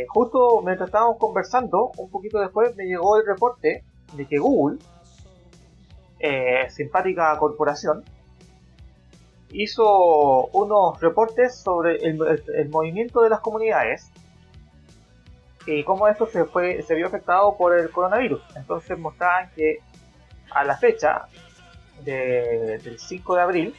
[0.10, 4.80] justo mientras estábamos conversando, un poquito después me llegó el reporte de que Google,
[6.20, 8.04] eh, simpática corporación,
[9.54, 14.10] hizo unos reportes sobre el, movimiento de las comunidades
[15.66, 18.42] y cómo esto se, fue, se vio afectado por el coronavirus.
[18.56, 19.80] Entonces mostraban que
[20.52, 21.28] a la fecha
[22.04, 23.76] del 5 de abril,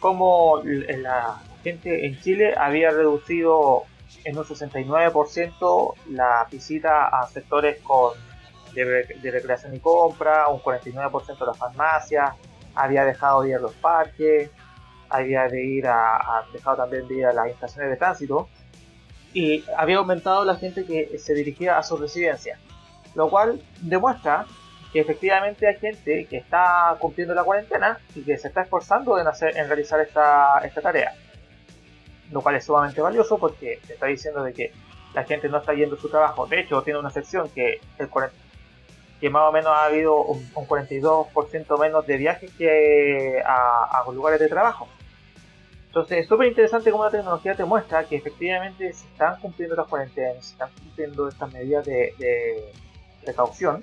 [0.00, 3.84] como la gente en Chile había reducido
[4.24, 8.12] en un 69% la visita a sectores con
[8.84, 12.34] de, recreación y compra, un 49% de las farmacias,
[12.74, 14.50] había dejado de ir a los parques,
[15.08, 18.48] había de ir a, dejado también de ir a las estaciones de tránsito.
[19.32, 22.58] y había aumentado la gente que se dirigía a su residencia,
[23.14, 24.46] lo cual demuestra
[24.92, 29.26] que efectivamente hay gente que está cumpliendo la cuarentena y que se está esforzando en,
[29.26, 31.14] hacer, en realizar esta, esta tarea,
[32.30, 34.72] lo cual es sumamente valioso porque está diciendo de que
[35.16, 36.46] la gente no está yendo a su trabajo.
[36.46, 38.08] De hecho, tiene una sección que, el
[39.20, 44.40] que más o menos ha habido un, 42% menos de viajes que a, a lugares
[44.40, 44.88] de trabajo.
[45.86, 49.88] Entonces es súper interesante cómo la tecnología te muestra que efectivamente se están cumpliendo las
[49.88, 52.72] cuarentenas, se están cumpliendo estas medidas de, de
[53.24, 53.82] precaución.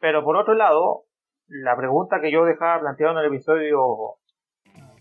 [0.00, 1.04] Pero por otro lado,
[1.48, 4.16] la pregunta que yo dejaba planteado en el episodio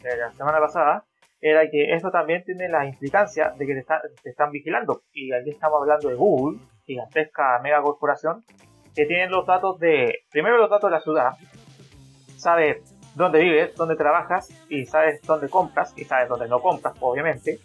[0.02, 1.06] de la semana pasada
[1.42, 3.84] era que esto también tiene la implicancia de que
[4.24, 5.02] te, están vigilando.
[5.12, 8.44] Y aquí estamos hablando de Google, gigantesca megacorporación,
[8.96, 11.32] que tienen los datos de, primero los datos de la ciudad,
[12.38, 12.82] sabe
[13.16, 17.60] dónde vives, dónde trabajas y sabes dónde compras y sabes dónde no compras, obviamente.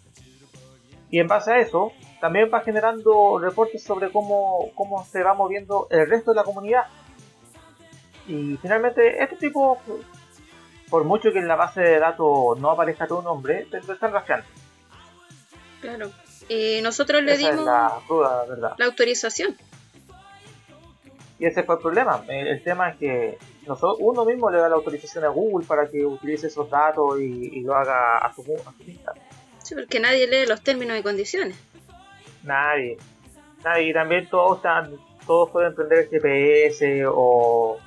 [1.09, 5.87] Y en base a eso, también va generando reportes sobre cómo, cómo se va moviendo
[5.89, 6.83] el resto de la comunidad.
[8.27, 9.77] Y finalmente, este tipo
[10.91, 14.45] por mucho que en la base de datos no aparezca tu nombre, te, están rastreando.
[15.79, 16.11] Claro.
[16.49, 17.93] Y nosotros le dimos la,
[18.47, 18.73] verdad.
[18.77, 19.55] la autorización.
[21.41, 22.23] Y ese fue el problema.
[22.27, 26.05] El, tema es que nosotros, uno mismo le da la autorización a Google para que
[26.05, 29.13] utilice esos datos y, lo haga a su, a
[29.63, 31.57] Sí, porque nadie lee los términos y condiciones.
[32.43, 32.97] Nadie.
[33.63, 33.89] Nadie.
[33.89, 37.79] Y también todos están, todos pueden prender el GPS o,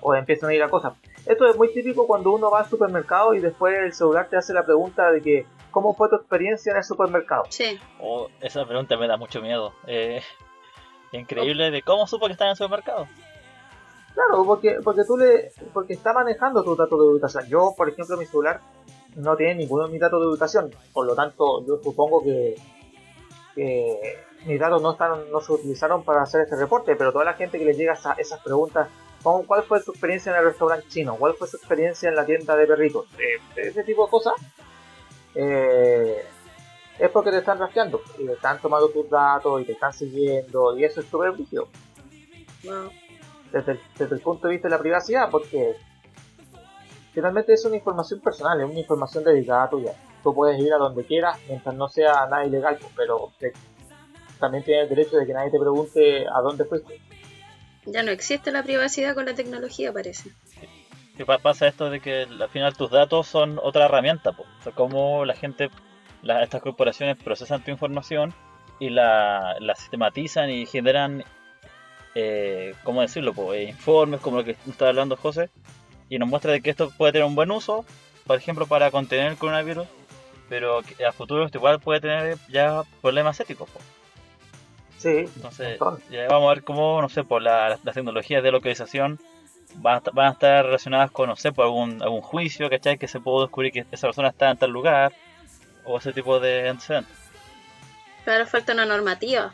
[0.00, 0.92] o empiezan a ir a cosas.
[1.26, 4.54] Esto es muy típico cuando uno va al supermercado y después el celular te hace
[4.54, 7.42] la pregunta de que ¿cómo fue tu experiencia en el supermercado?
[7.48, 7.76] Sí.
[8.00, 9.74] Oh, esa pregunta me da mucho miedo.
[9.88, 10.22] Eh,
[11.18, 13.08] increíble de cómo supo que está en el supermercado.
[14.14, 17.46] Claro, porque, porque tú le, porque está manejando tu dato de ubicación.
[17.48, 18.60] Yo, por ejemplo, mi celular
[19.16, 20.70] no tiene ninguno de mis datos de ubicación.
[20.92, 22.54] Por lo tanto, yo supongo que,
[24.46, 27.58] mis datos no están, no se utilizaron para hacer este reporte, pero toda la gente
[27.58, 28.88] que le llega a esas preguntas
[29.24, 31.16] ¿Cuál fue su experiencia en el restaurante chino?
[31.16, 33.06] ¿Cuál fue su experiencia en la tienda de perritos?
[33.18, 34.34] Eh, ese tipo de cosas.
[35.34, 36.26] Eh,
[36.98, 40.76] es porque te están rastreando y te están tomando tus datos y te están siguiendo
[40.78, 41.68] y eso es súper brígido.
[43.52, 45.76] Desde, el punto de vista de la privacidad, porque
[47.12, 49.92] finalmente es una información personal, es una información dedicada a tuya.
[50.22, 53.32] Tú puedes ir a donde quieras mientras no sea nada ilegal, pero
[54.40, 57.00] también tienes el derecho de que nadie te pregunte a dónde fuiste.
[57.86, 60.30] Ya no existe la privacidad con la tecnología, parece.
[61.16, 64.32] ¿Qué pasa esto de que al final tus datos son otra herramienta?
[64.32, 64.42] Po?
[64.42, 65.70] O sea, cómo la gente,
[66.42, 68.34] estas corporaciones procesan tu información
[68.78, 71.24] y la, sistematizan y generan,
[72.14, 73.32] eh, ¿cómo decirlo?
[73.34, 73.54] Po?
[73.54, 75.50] Eh, informes como lo que está hablando José
[76.08, 77.84] y nos muestra de que esto puede tener un buen uso,
[78.26, 79.86] por ejemplo, para contener el coronavirus,
[80.48, 83.70] pero a futuro esto igual puede tener ya problemas éticos.
[83.70, 83.80] Po.
[85.04, 89.20] Entonces, vamos a ver cómo, no sé, por las tecnologías de localización
[89.76, 92.96] van a, estar relacionadas con, no sé, por algún, algún juicio, ¿cachai?
[92.96, 95.12] Que se puede descubrir que esa persona está en tal lugar
[95.84, 97.16] o ese tipo de antecedentes.
[98.24, 99.52] Claro, falta una normativa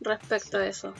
[0.00, 0.92] respecto a eso.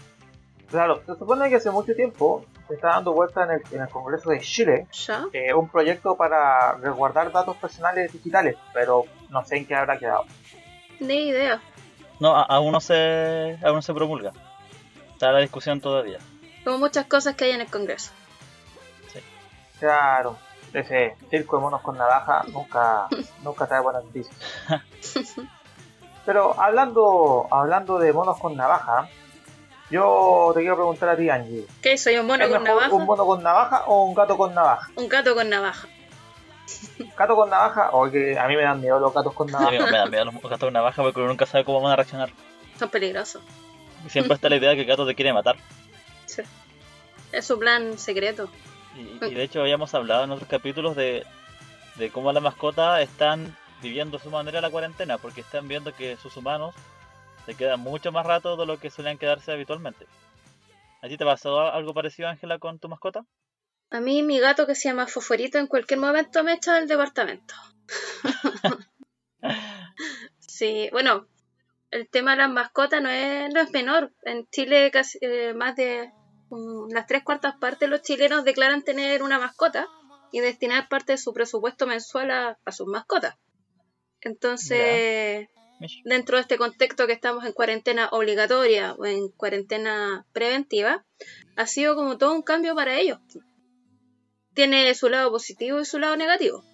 [0.71, 3.89] Claro, se supone que hace mucho tiempo se está dando vuelta en el, en el
[3.89, 4.87] Congreso de Chile
[5.33, 10.27] eh, un proyecto para resguardar datos personales digitales, pero no sé en qué habrá quedado.
[11.01, 11.61] Ni idea.
[12.21, 14.33] No, aún no se, aún no se promulga.
[15.13, 16.19] Está la discusión todavía.
[16.63, 18.13] Como muchas cosas que hay en el Congreso.
[19.13, 19.19] Sí.
[19.81, 20.39] Claro,
[20.73, 23.09] ese circo de monos con navaja nunca,
[23.43, 24.37] nunca trae buenas noticias.
[26.27, 29.09] Pero hablando, hablando de monos con navaja,
[29.91, 31.67] yo te quiero preguntar a ti, Angie.
[31.83, 32.95] ¿Qué soy un mono con navaja?
[32.95, 34.89] ¿Un mono con navaja o un gato con navaja?
[34.95, 35.89] Un gato con navaja.
[37.17, 37.91] ¿Gato con navaja?
[37.93, 39.69] O que a mí me dan miedo los gatos con navaja.
[39.69, 41.93] A mí me dan miedo los gatos con navaja porque uno nunca sabe cómo van
[41.93, 42.31] a reaccionar.
[42.79, 43.43] Son peligrosos.
[44.09, 45.57] siempre está la idea de que el gato te quiere matar.
[46.27, 46.43] Sí.
[47.33, 48.49] Es su plan secreto.
[48.97, 51.25] Y, de hecho habíamos hablado en otros capítulos de,
[51.97, 56.37] de cómo las mascotas están viviendo su manera la cuarentena, porque están viendo que sus
[56.37, 56.75] humanos
[57.47, 60.07] se quedan mucho más rato de lo que suelen quedarse habitualmente.
[61.03, 63.25] ¿A ti te pasó algo parecido, Ángela, con tu mascota?
[63.91, 67.55] A mí mi gato que se llama Foforito en cualquier momento me echa del departamento.
[70.39, 71.27] sí, bueno,
[71.91, 74.13] el tema de las mascotas no es, no es menor.
[74.23, 76.13] En Chile casi, eh, más de
[76.89, 79.87] las tres cuartas partes de los chilenos declaran tener una mascota
[80.33, 83.37] y destinar parte de su presupuesto mensual a, sus mascotas.
[84.21, 85.49] Entonces,
[86.05, 91.05] dentro de este contexto que estamos en cuarentena obligatoria o en cuarentena preventiva,
[91.57, 93.19] ha sido como todo un cambio para ellos
[94.55, 96.65] tiene su lado positivo y su lado negativo.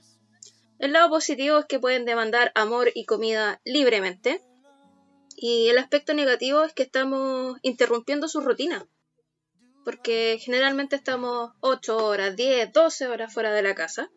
[0.78, 4.42] El lado positivo es que pueden demandar amor y comida libremente,
[5.38, 8.88] Y el aspecto negativo es que estamos interrumpiendo su rutina.
[9.87, 14.11] Porque generalmente estamos 8 horas, 10, 12 horas fuera de la casa.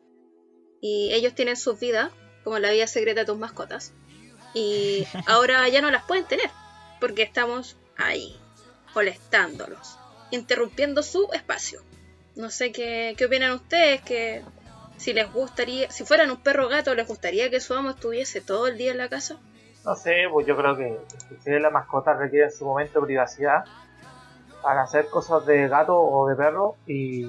[0.81, 2.11] Y ellos tienen sus vidas,
[2.43, 3.93] como la vida secreta de tus mascotas.
[4.55, 6.49] Y ahora ya no las pueden tener.
[6.99, 8.35] Porque estamos ahí,
[8.95, 9.99] molestándolos,
[10.31, 11.83] interrumpiendo su espacio.
[12.35, 14.41] No sé qué, qué opinan ustedes, que
[14.97, 18.41] si les gustaría, si fueran un perro o gato, ¿les gustaría que su amo estuviese
[18.41, 19.37] todo el día en la casa?
[19.85, 20.97] No sé, pues yo creo que
[21.43, 23.65] si la mascota requiere en su momento privacidad
[24.61, 27.25] para hacer cosas de gato o de perro y,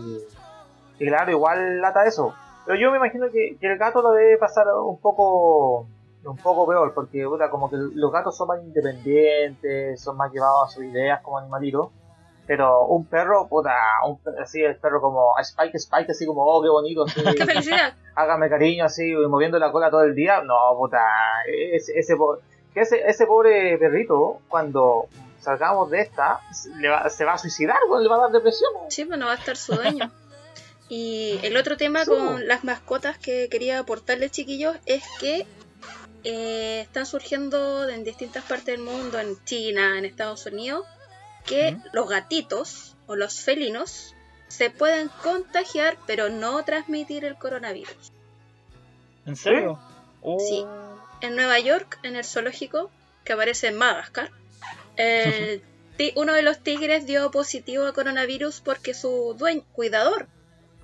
[0.98, 2.34] y claro, igual lata eso.
[2.66, 5.86] Pero yo me imagino que, el gato lo debe pasar un poco
[6.22, 10.72] un poco peor, porque como que los gatos son más independientes, son más llevados a
[10.74, 11.88] sus ideas como animalitos.
[12.46, 13.72] Pero un perro, puta,
[14.06, 17.94] un, así el perro como Spike, Spike, así como, oh, qué bonito, así, ¡Qué felicidad!
[18.14, 20.42] Hágame cariño, así, moviendo la cola todo el día.
[20.42, 20.98] No, puta,
[21.46, 22.14] ese, ese,
[22.74, 25.06] ese, ese pobre perrito, cuando
[25.40, 28.70] salgamos de esta, se va a suicidar, le va a dar depresión.
[28.88, 30.10] Sí, pues no va a estar su dueño.
[30.88, 35.46] y el otro tema con las mascotas que quería aportarles, chiquillos, es que
[36.24, 40.86] eh, están surgiendo en distintas partes del mundo, en China, en Estados Unidos,
[41.46, 44.14] que los gatitos o los felinos
[44.48, 48.12] se pueden contagiar pero no transmitir el coronavirus.
[49.26, 49.78] ¿En serio?
[50.38, 50.64] Sí.
[50.66, 50.96] Oh.
[51.22, 52.90] En Nueva York, en el zoológico,
[53.24, 54.30] que aparece en Madagascar,
[56.16, 60.28] uno de los tigres dio positivo a coronavirus porque su dueño, cuidador,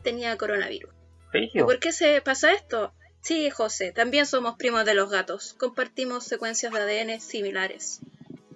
[0.02, 0.90] tenía coronavirus.
[1.32, 2.92] ¿Y por qué se pasa esto?
[3.20, 8.00] Sí, José, también somos primos de los gatos, compartimos secuencias de ADN similares.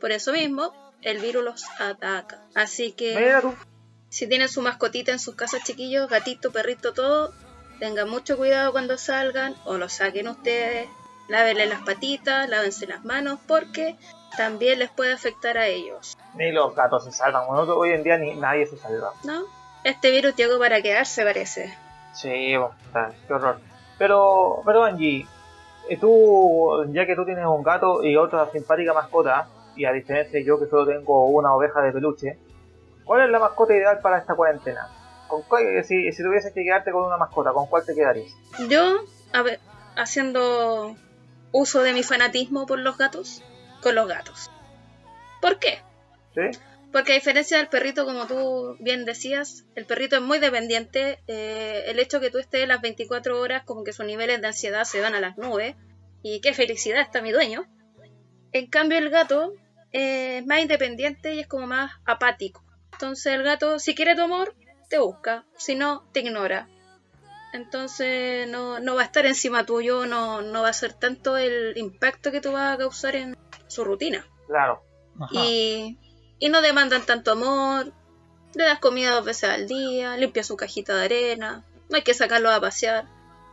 [0.01, 2.43] Por eso mismo, el virus los ataca.
[2.55, 3.43] Así que
[4.09, 7.35] si tienen su mascotita en sus casas, chiquillos, gatito, perrito, todo,
[7.81, 10.89] tengan mucho cuidado cuando salgan o lo saquen ustedes.
[11.29, 13.97] Lávenle las patitas, lávense las manos, porque
[14.37, 16.17] también les puede afectar a ellos.
[16.35, 17.45] Ni los gatos se salvan.
[17.49, 19.13] hoy en día ni nadie se salva.
[19.25, 19.45] No,
[19.85, 21.75] este virus llegó para quedarse, parece.
[22.13, 23.61] Sí, qué horror.
[23.99, 25.27] Pero, pero Angie,
[25.89, 30.39] eh, tú, ya que tú tienes un gato y otra simpática mascota, y a diferencia
[30.39, 32.39] de yo que solo tengo una oveja de peluche,
[33.05, 34.89] ¿cuál es la mascota ideal para esta cuarentena?
[35.29, 35.43] ¿Con
[35.85, 38.33] si, si tuvieses que quedarte con una mascota, ¿con cuál te quedarías?
[38.69, 38.99] Yo,
[39.33, 39.61] a ver,
[39.97, 40.97] haciendo
[41.53, 43.43] uso de mi fanatismo por los gatos,
[43.81, 44.51] con los gatos.
[45.41, 45.81] ¿Por qué?
[46.35, 46.59] ¿Sí?
[46.93, 51.21] Porque a diferencia del perrito, como tú bien decías, el perrito es muy dependiente.
[51.29, 54.85] Eh, el hecho que tú estés las 24 horas, como que sus niveles de ansiedad
[54.85, 55.77] se van a las nubes.
[56.23, 57.67] Y qué felicidad está mi dueño.
[58.53, 59.55] En cambio, el gato
[59.93, 62.65] es más independiente y es como más apático.
[62.93, 64.55] Entonces, el gato, si quiere tu amor,
[64.89, 65.47] te busca.
[65.57, 66.69] Si no, te ignora.
[67.53, 71.77] Entonces, no, no va a estar encima tuyo, no, no va a ser tanto el
[71.77, 73.37] impacto que tú vas a causar en
[73.71, 74.27] su rutina.
[74.47, 74.83] Claro.
[75.33, 75.99] Y,
[76.39, 77.93] y no demandan tanto amor.
[78.55, 81.65] Le das comida dos veces al día, limpia su cajita de arena.
[81.89, 83.07] No hay que sacarlo a pasear.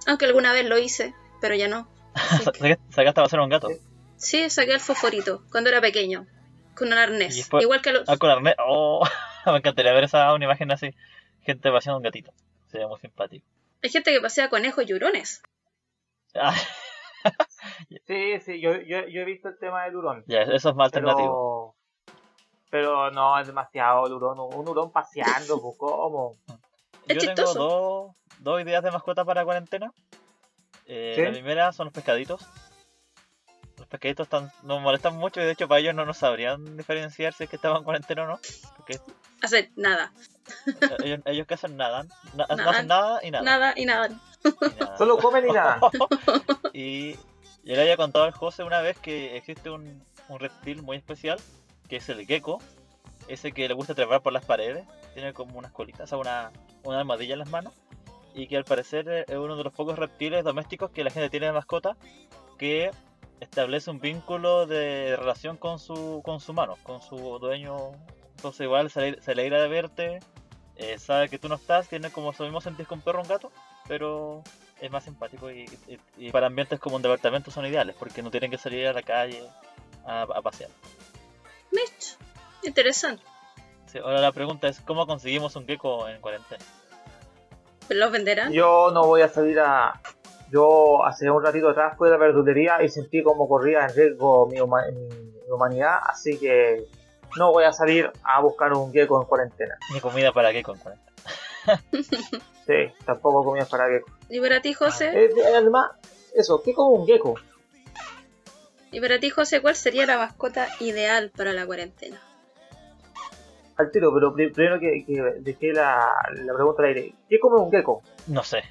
[0.08, 1.88] Aunque alguna vez lo hice, pero ya no.
[2.44, 3.70] ¿Sacaste a pasear a un gato?
[4.16, 6.26] Sí, saqué el fosforito cuando era pequeño,
[6.76, 7.50] con un arnés.
[7.60, 8.10] Igual que los...
[8.10, 8.56] Ah, con arnés.
[8.58, 9.08] Oh,
[9.46, 10.94] me encantaría ver esa una imagen así.
[11.44, 12.34] Gente paseando un gatito.
[12.72, 13.46] Sería muy simpático.
[13.84, 15.42] Hay gente que pasea conejos y hurones.
[16.36, 16.56] Ah.
[18.08, 20.24] sí, sí, yo, yo, he visto el tema del hurón.
[20.28, 21.76] Ya, eso es más alternativo.
[22.70, 24.40] Pero no, es demasiado el hurón.
[24.40, 26.36] Un hurón paseando, pues, ¿cómo?
[27.08, 29.94] Es yo tengo dos, dos ideas de mascota para cuarentena.
[30.86, 32.46] Eh, La primera son los pescaditos
[33.78, 37.34] los pescaditos están, nos molestan mucho y de hecho para ellos no nos sabrían diferenciar
[37.34, 38.40] si es que estaban en cuarentena o no.
[38.76, 39.00] Porque
[39.42, 40.12] Hacen nada.
[41.04, 42.06] Ellos, ellos que hacen nada.
[42.34, 43.44] no hacen nada y nada.
[43.44, 44.10] Nada y nada.
[44.98, 45.80] Solo comen y nada.
[46.74, 50.98] y yo le había contado al José una vez que existe un, un reptil muy
[50.98, 51.40] especial,
[51.88, 52.62] que es el gecko.
[53.28, 54.86] Ese que le gusta trepar por las paredes.
[55.14, 56.52] Tiene como unas colitas, o sea, una,
[56.84, 57.74] una armadilla en las manos.
[58.34, 61.48] Y que al parecer es uno de los pocos reptiles domésticos que la gente tiene
[61.48, 61.98] de mascota
[62.58, 62.92] que
[63.40, 67.92] establece un vínculo de relación con su, con su mano, con su dueño.
[68.36, 70.20] Entonces igual se, alegra de verte,
[70.76, 73.22] eh, sabe que tú no estás, tiene como lo mismo sentir con un perro o
[73.24, 73.52] un gato,
[73.88, 74.44] pero
[74.82, 75.66] es más simpático y,
[76.32, 79.44] para ambientes como un departamento son ideales, porque no tienen que salir a la calle
[80.06, 80.70] a, pasear.
[81.72, 82.18] Mitch,
[82.64, 83.24] interesante.
[84.04, 86.64] ahora la pregunta es, ¿cómo conseguimos un gecko en cuarentena?
[87.90, 88.52] ¿Los venderán?
[88.52, 90.02] Yo no voy a salir a,
[90.52, 94.48] yo hace un ratito atrás fui a la verdulería y sentí como corría en riesgo
[94.48, 94.60] mi,
[95.50, 96.86] humanidad, así que
[97.38, 99.78] no voy a salir a buscar un gecko en cuarentena.
[99.94, 101.17] Ni comida para gecko en cuarentena.
[102.02, 102.74] Sí,
[103.06, 104.12] tampoco comida para gecko.
[104.30, 105.12] ¿Y para ti, José?
[105.26, 105.92] Eh, además,
[106.36, 107.36] eso, ¿qué como un gecko?
[108.92, 112.22] Y para ti, José, ¿cuál sería la mascota ideal para la cuarentena?
[113.78, 117.14] Al tiro, pero pri- primero que, que dejé la, la pregunta al aire.
[117.30, 118.02] ¿Qué come un gecko?
[118.28, 118.64] No sé.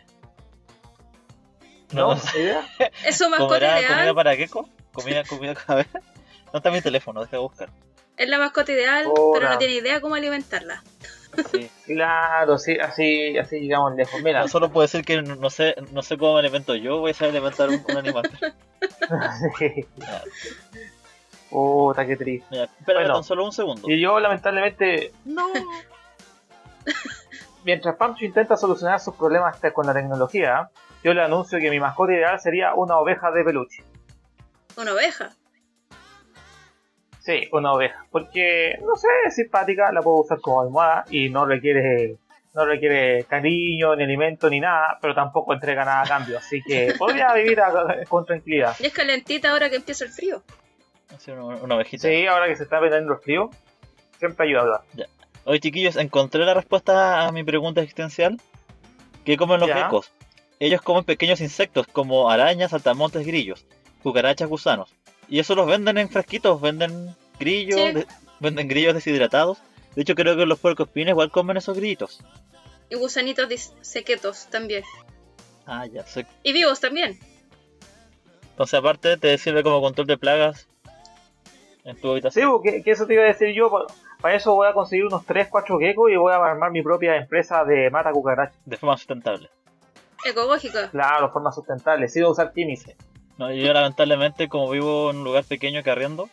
[1.92, 2.08] ¿No?
[2.08, 2.40] No, no sé.
[2.42, 2.66] ¿Idea?
[3.06, 4.14] ¿Es su mascota ¿Comerá comida ideal?
[4.14, 4.68] para gecko?
[4.92, 5.54] ¿Comida, comida?
[5.68, 5.86] A ver.
[5.92, 7.20] ¿Dónde está mi teléfono?
[7.20, 7.70] Deja de buscar.
[8.16, 9.38] Es la mascota ideal, Hola.
[9.38, 10.82] pero no tiene idea cómo alimentarla.
[11.52, 11.70] Sí.
[11.86, 14.20] Claro, sí, así, así llegamos lejos.
[14.22, 17.10] Mira, No, solo puedo decir que no sé, no sé cómo me alimento yo, voy
[17.12, 18.30] a saber alimentar un, un animal.
[19.98, 20.22] Ya,
[21.50, 22.46] puta, qué triste.
[22.50, 23.14] mira, espera Bueno.
[23.14, 23.88] tan solo un segundo.
[23.88, 25.48] Y yo, lamentablemente, no.
[27.64, 30.70] Mientras Pancho intenta solucionar sus problemas con la tecnología,
[31.02, 33.82] yo le anuncio que mi mascota ideal sería una oveja de peluche.
[34.76, 35.30] Una oveja.
[37.26, 38.06] Sí, una oveja.
[38.12, 42.16] Porque, no sé, es simpática, la puedo usar como almohada y no requiere
[42.54, 46.38] no requiere cariño, ni alimento, ni nada, pero tampoco entrega nada a cambio.
[46.38, 48.74] Así que podría vivir a- con tranquilidad.
[48.78, 50.42] Y es calentita ahora que empieza el frío.
[51.28, 52.08] Una, una ovejita.
[52.08, 53.50] Sí, ahora que se está vendiendo el frío,
[54.18, 54.80] siempre ayuda a hablar.
[55.44, 58.40] Oye, chiquillos, encontré la respuesta a mi pregunta existencial.
[59.24, 59.82] ¿Qué comen los Ya.
[59.84, 60.12] geckos?
[60.58, 63.66] Ellos comen pequeños insectos como arañas, saltamontes, grillos,
[64.02, 64.94] cucarachas, gusanos.
[65.28, 67.92] Y eso los venden en fresquitos, venden grillos, Sí.
[67.92, 68.06] de-
[68.40, 69.58] venden grillos deshidratados.
[69.94, 72.20] De hecho, creo que los puercoespines igual comen esos grillitos.
[72.90, 74.84] Y gusanitos sequetos también.
[75.66, 76.26] Ah, ya sé.
[76.42, 77.18] Y vivos también.
[78.50, 80.68] Entonces, aparte, te sirve como control de plagas
[81.84, 82.50] en tu Sí, habitación.
[82.52, 83.70] porque que eso te iba a decir yo.
[83.70, 83.86] pa-
[84.20, 87.16] Para eso voy a conseguir unos 3, 4 geckos y voy a armar mi propia
[87.16, 88.56] empresa de mata cucarachas.
[88.64, 89.50] De forma sustentable.
[90.24, 90.90] Ecológica.
[90.90, 92.94] Claro, forma sustentable, sin usar químicos.
[93.38, 96.30] No, yo lamentablemente, como vivo en un lugar pequeño que arriendo,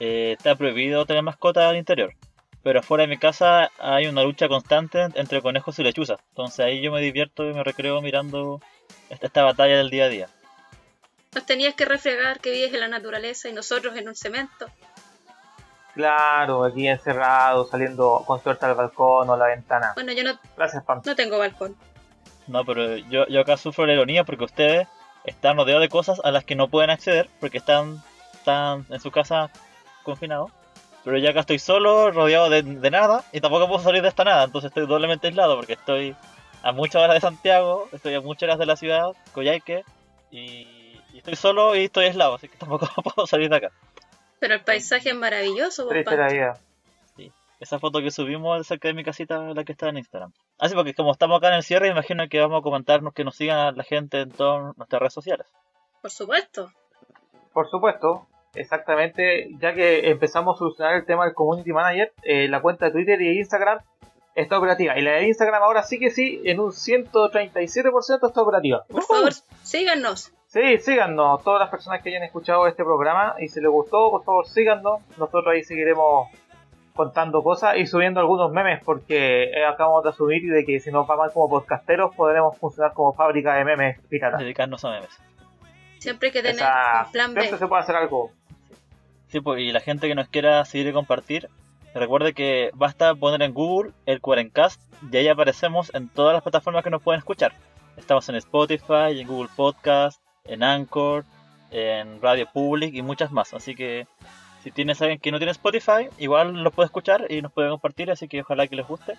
[0.00, 2.14] eh, está prohibido tener mascotas al interior.
[2.62, 6.20] Pero afuera de mi casa hay una lucha constante entre conejos y lechuzas.
[6.30, 8.60] Entonces ahí yo me divierto y me recreo mirando
[9.08, 10.28] esta, esta batalla del día a día.
[11.34, 14.66] Nos tenías que refregar que vives en la naturaleza y nosotros en un cemento.
[15.94, 19.92] Claro, aquí encerrado, saliendo con suerte al balcón o a la ventana.
[19.94, 21.76] Bueno, yo no, Gracias, no tengo balcón.
[22.46, 24.88] No, pero yo, yo acá sufro la ironía porque ustedes
[25.24, 28.02] están rodeados de cosas a las que no pueden acceder porque están,
[28.32, 29.50] están en su casa
[30.02, 30.50] confinados.
[31.04, 34.24] Pero yo acá estoy solo, rodeado de, de nada y tampoco puedo salir de esta
[34.24, 34.44] nada.
[34.44, 36.14] Entonces estoy doblemente aislado porque estoy
[36.62, 39.84] a muchas horas de Santiago, estoy a muchas horas de la ciudad, Coyhaique,
[40.30, 43.70] y, y estoy solo y estoy aislado, así que tampoco puedo salir de acá.
[44.38, 46.34] Pero el paisaje es maravilloso, Triste la Pancho.
[46.34, 46.58] vida.
[47.62, 50.32] Esa foto que subimos cerca de mi casita la que está en Instagram.
[50.58, 53.36] Así porque como estamos acá en el cierre, imagino que vamos a comentarnos que nos
[53.36, 55.46] sigan a la gente en todas nuestras redes sociales.
[56.00, 56.72] Por supuesto.
[57.52, 62.60] Por supuesto, exactamente, ya que empezamos a solucionar el tema del Community Manager, eh, la
[62.60, 63.78] cuenta de Twitter y de Instagram
[64.34, 64.98] está operativa.
[64.98, 68.84] Y la de Instagram ahora sí que sí, en un 137% está operativa.
[68.88, 69.32] Por favor,
[69.62, 70.32] síganos.
[70.48, 74.24] Sí, síganos, todas las personas que hayan escuchado este programa y si les gustó, por
[74.24, 75.00] favor síganos.
[75.16, 76.28] Nosotros ahí seguiremos
[76.94, 81.08] contando cosas y subiendo algunos memes porque eh, acabamos de asumir de que si nos
[81.08, 84.40] va mal como podcasteros podremos funcionar como fábrica de memes piratas.
[84.40, 85.10] Dedicarnos a memes.
[85.98, 87.40] Siempre hay que tener Esa- un plan B.
[87.42, 88.30] siempre se puede hacer algo.
[89.28, 91.48] Sí, pues, y la gente que nos quiera seguir y compartir,
[91.94, 94.80] recuerde que basta poner en Google el Cuarencast
[95.10, 97.52] y ahí aparecemos en todas las plataformas que nos pueden escuchar.
[97.96, 101.24] Estamos en Spotify, en Google Podcast, en Anchor,
[101.70, 103.54] en Radio Public y muchas más.
[103.54, 104.06] Así que
[104.62, 108.10] si tienes alguien que no tiene Spotify, igual lo puede escuchar y nos puede compartir,
[108.10, 109.14] así que ojalá que les guste.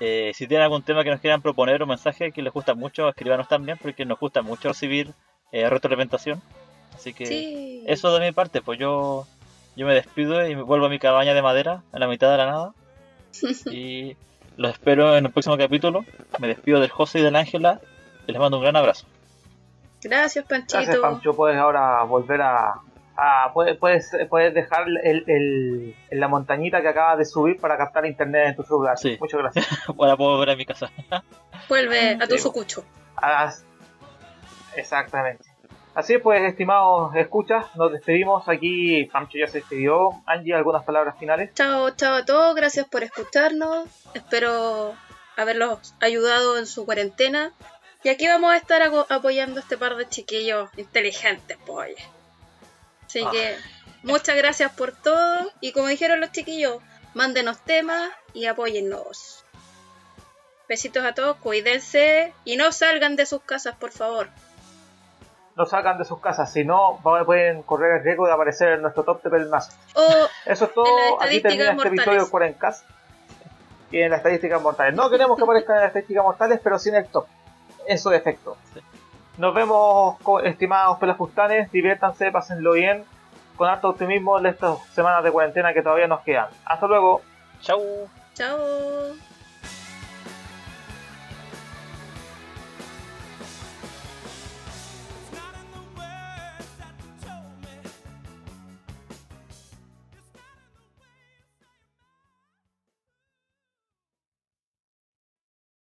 [0.00, 3.08] Eh, si tienen algún tema que nos quieran proponer o mensaje que les gusta mucho,
[3.08, 5.12] escríbanos también, porque nos gusta mucho recibir
[5.52, 6.42] eh, retroalimentación.
[6.94, 7.84] Así que Sí.
[7.86, 9.26] eso de mi parte, pues yo,
[9.76, 12.36] yo me despido y me vuelvo a mi cabaña de madera en la mitad de
[12.38, 12.72] la nada.
[13.72, 14.16] y
[14.56, 16.04] los espero en el próximo capítulo.
[16.38, 17.80] Me despido del José y del Ángela
[18.26, 19.06] y les mando un gran abrazo.
[20.02, 20.76] Gracias, Panchito.
[20.78, 21.34] Gracias, Pancho.
[21.34, 22.74] Puedes ahora volver a.
[23.16, 27.76] a- puedes, puedes, puedes dejar el, el- en la montañita que acabas de subir para
[27.76, 28.98] captar internet en tu celular.
[28.98, 29.16] Sí.
[29.20, 29.66] Muchas gracias.
[29.98, 30.90] Ahora puedo ver a mi casa.
[31.68, 32.42] Vuelve a tu Sí.
[32.42, 32.84] sucucho.
[34.76, 35.44] Exactamente.
[35.94, 38.48] Así pues, estimados escuchas, nos despedimos.
[38.48, 40.10] Aquí Pancho ya se despidió.
[40.26, 41.50] Angie, algunas palabras finales.
[41.54, 42.54] Chao, chao a todos.
[42.56, 43.86] Gracias por escucharnos.
[44.12, 44.94] Espero
[45.36, 47.52] haberlos ayudado en su cuarentena.
[48.02, 51.94] Y aquí vamos a estar apoyando a este par de chiquillos inteligentes, pues.
[53.14, 53.30] Así Ah.
[53.30, 53.56] que
[54.02, 55.50] muchas gracias por todo.
[55.60, 56.78] Y como dijeron los chiquillos,
[57.14, 59.44] mándenos temas y apóyennos.
[60.68, 64.28] Besitos a todos, cuídense y no salgan de sus casas, por favor.
[65.56, 69.04] No salgan de sus casas, si no, pueden correr el riesgo de aparecer en nuestro
[69.04, 69.72] top de pelmazo.
[69.94, 70.02] O
[70.46, 71.22] Eso es todo.
[71.22, 72.84] Aquí termina este episodio de Cuarencast.
[73.92, 74.96] Y en las estadísticas mortales.
[74.96, 77.26] No queremos que aparezcan en las estadísticas mortales, pero sí en el top.
[77.86, 78.56] En su defecto.
[78.72, 78.80] Sí.
[79.36, 81.70] Nos vemos, estimados pelafustanes.
[81.72, 83.04] Diviértanse, pásenlo bien.
[83.56, 86.48] con harto optimismo en estas semanas de cuarentena que todavía nos quedan.
[86.64, 87.22] Hasta luego.
[87.60, 87.80] Chau.
[88.34, 88.58] Chao.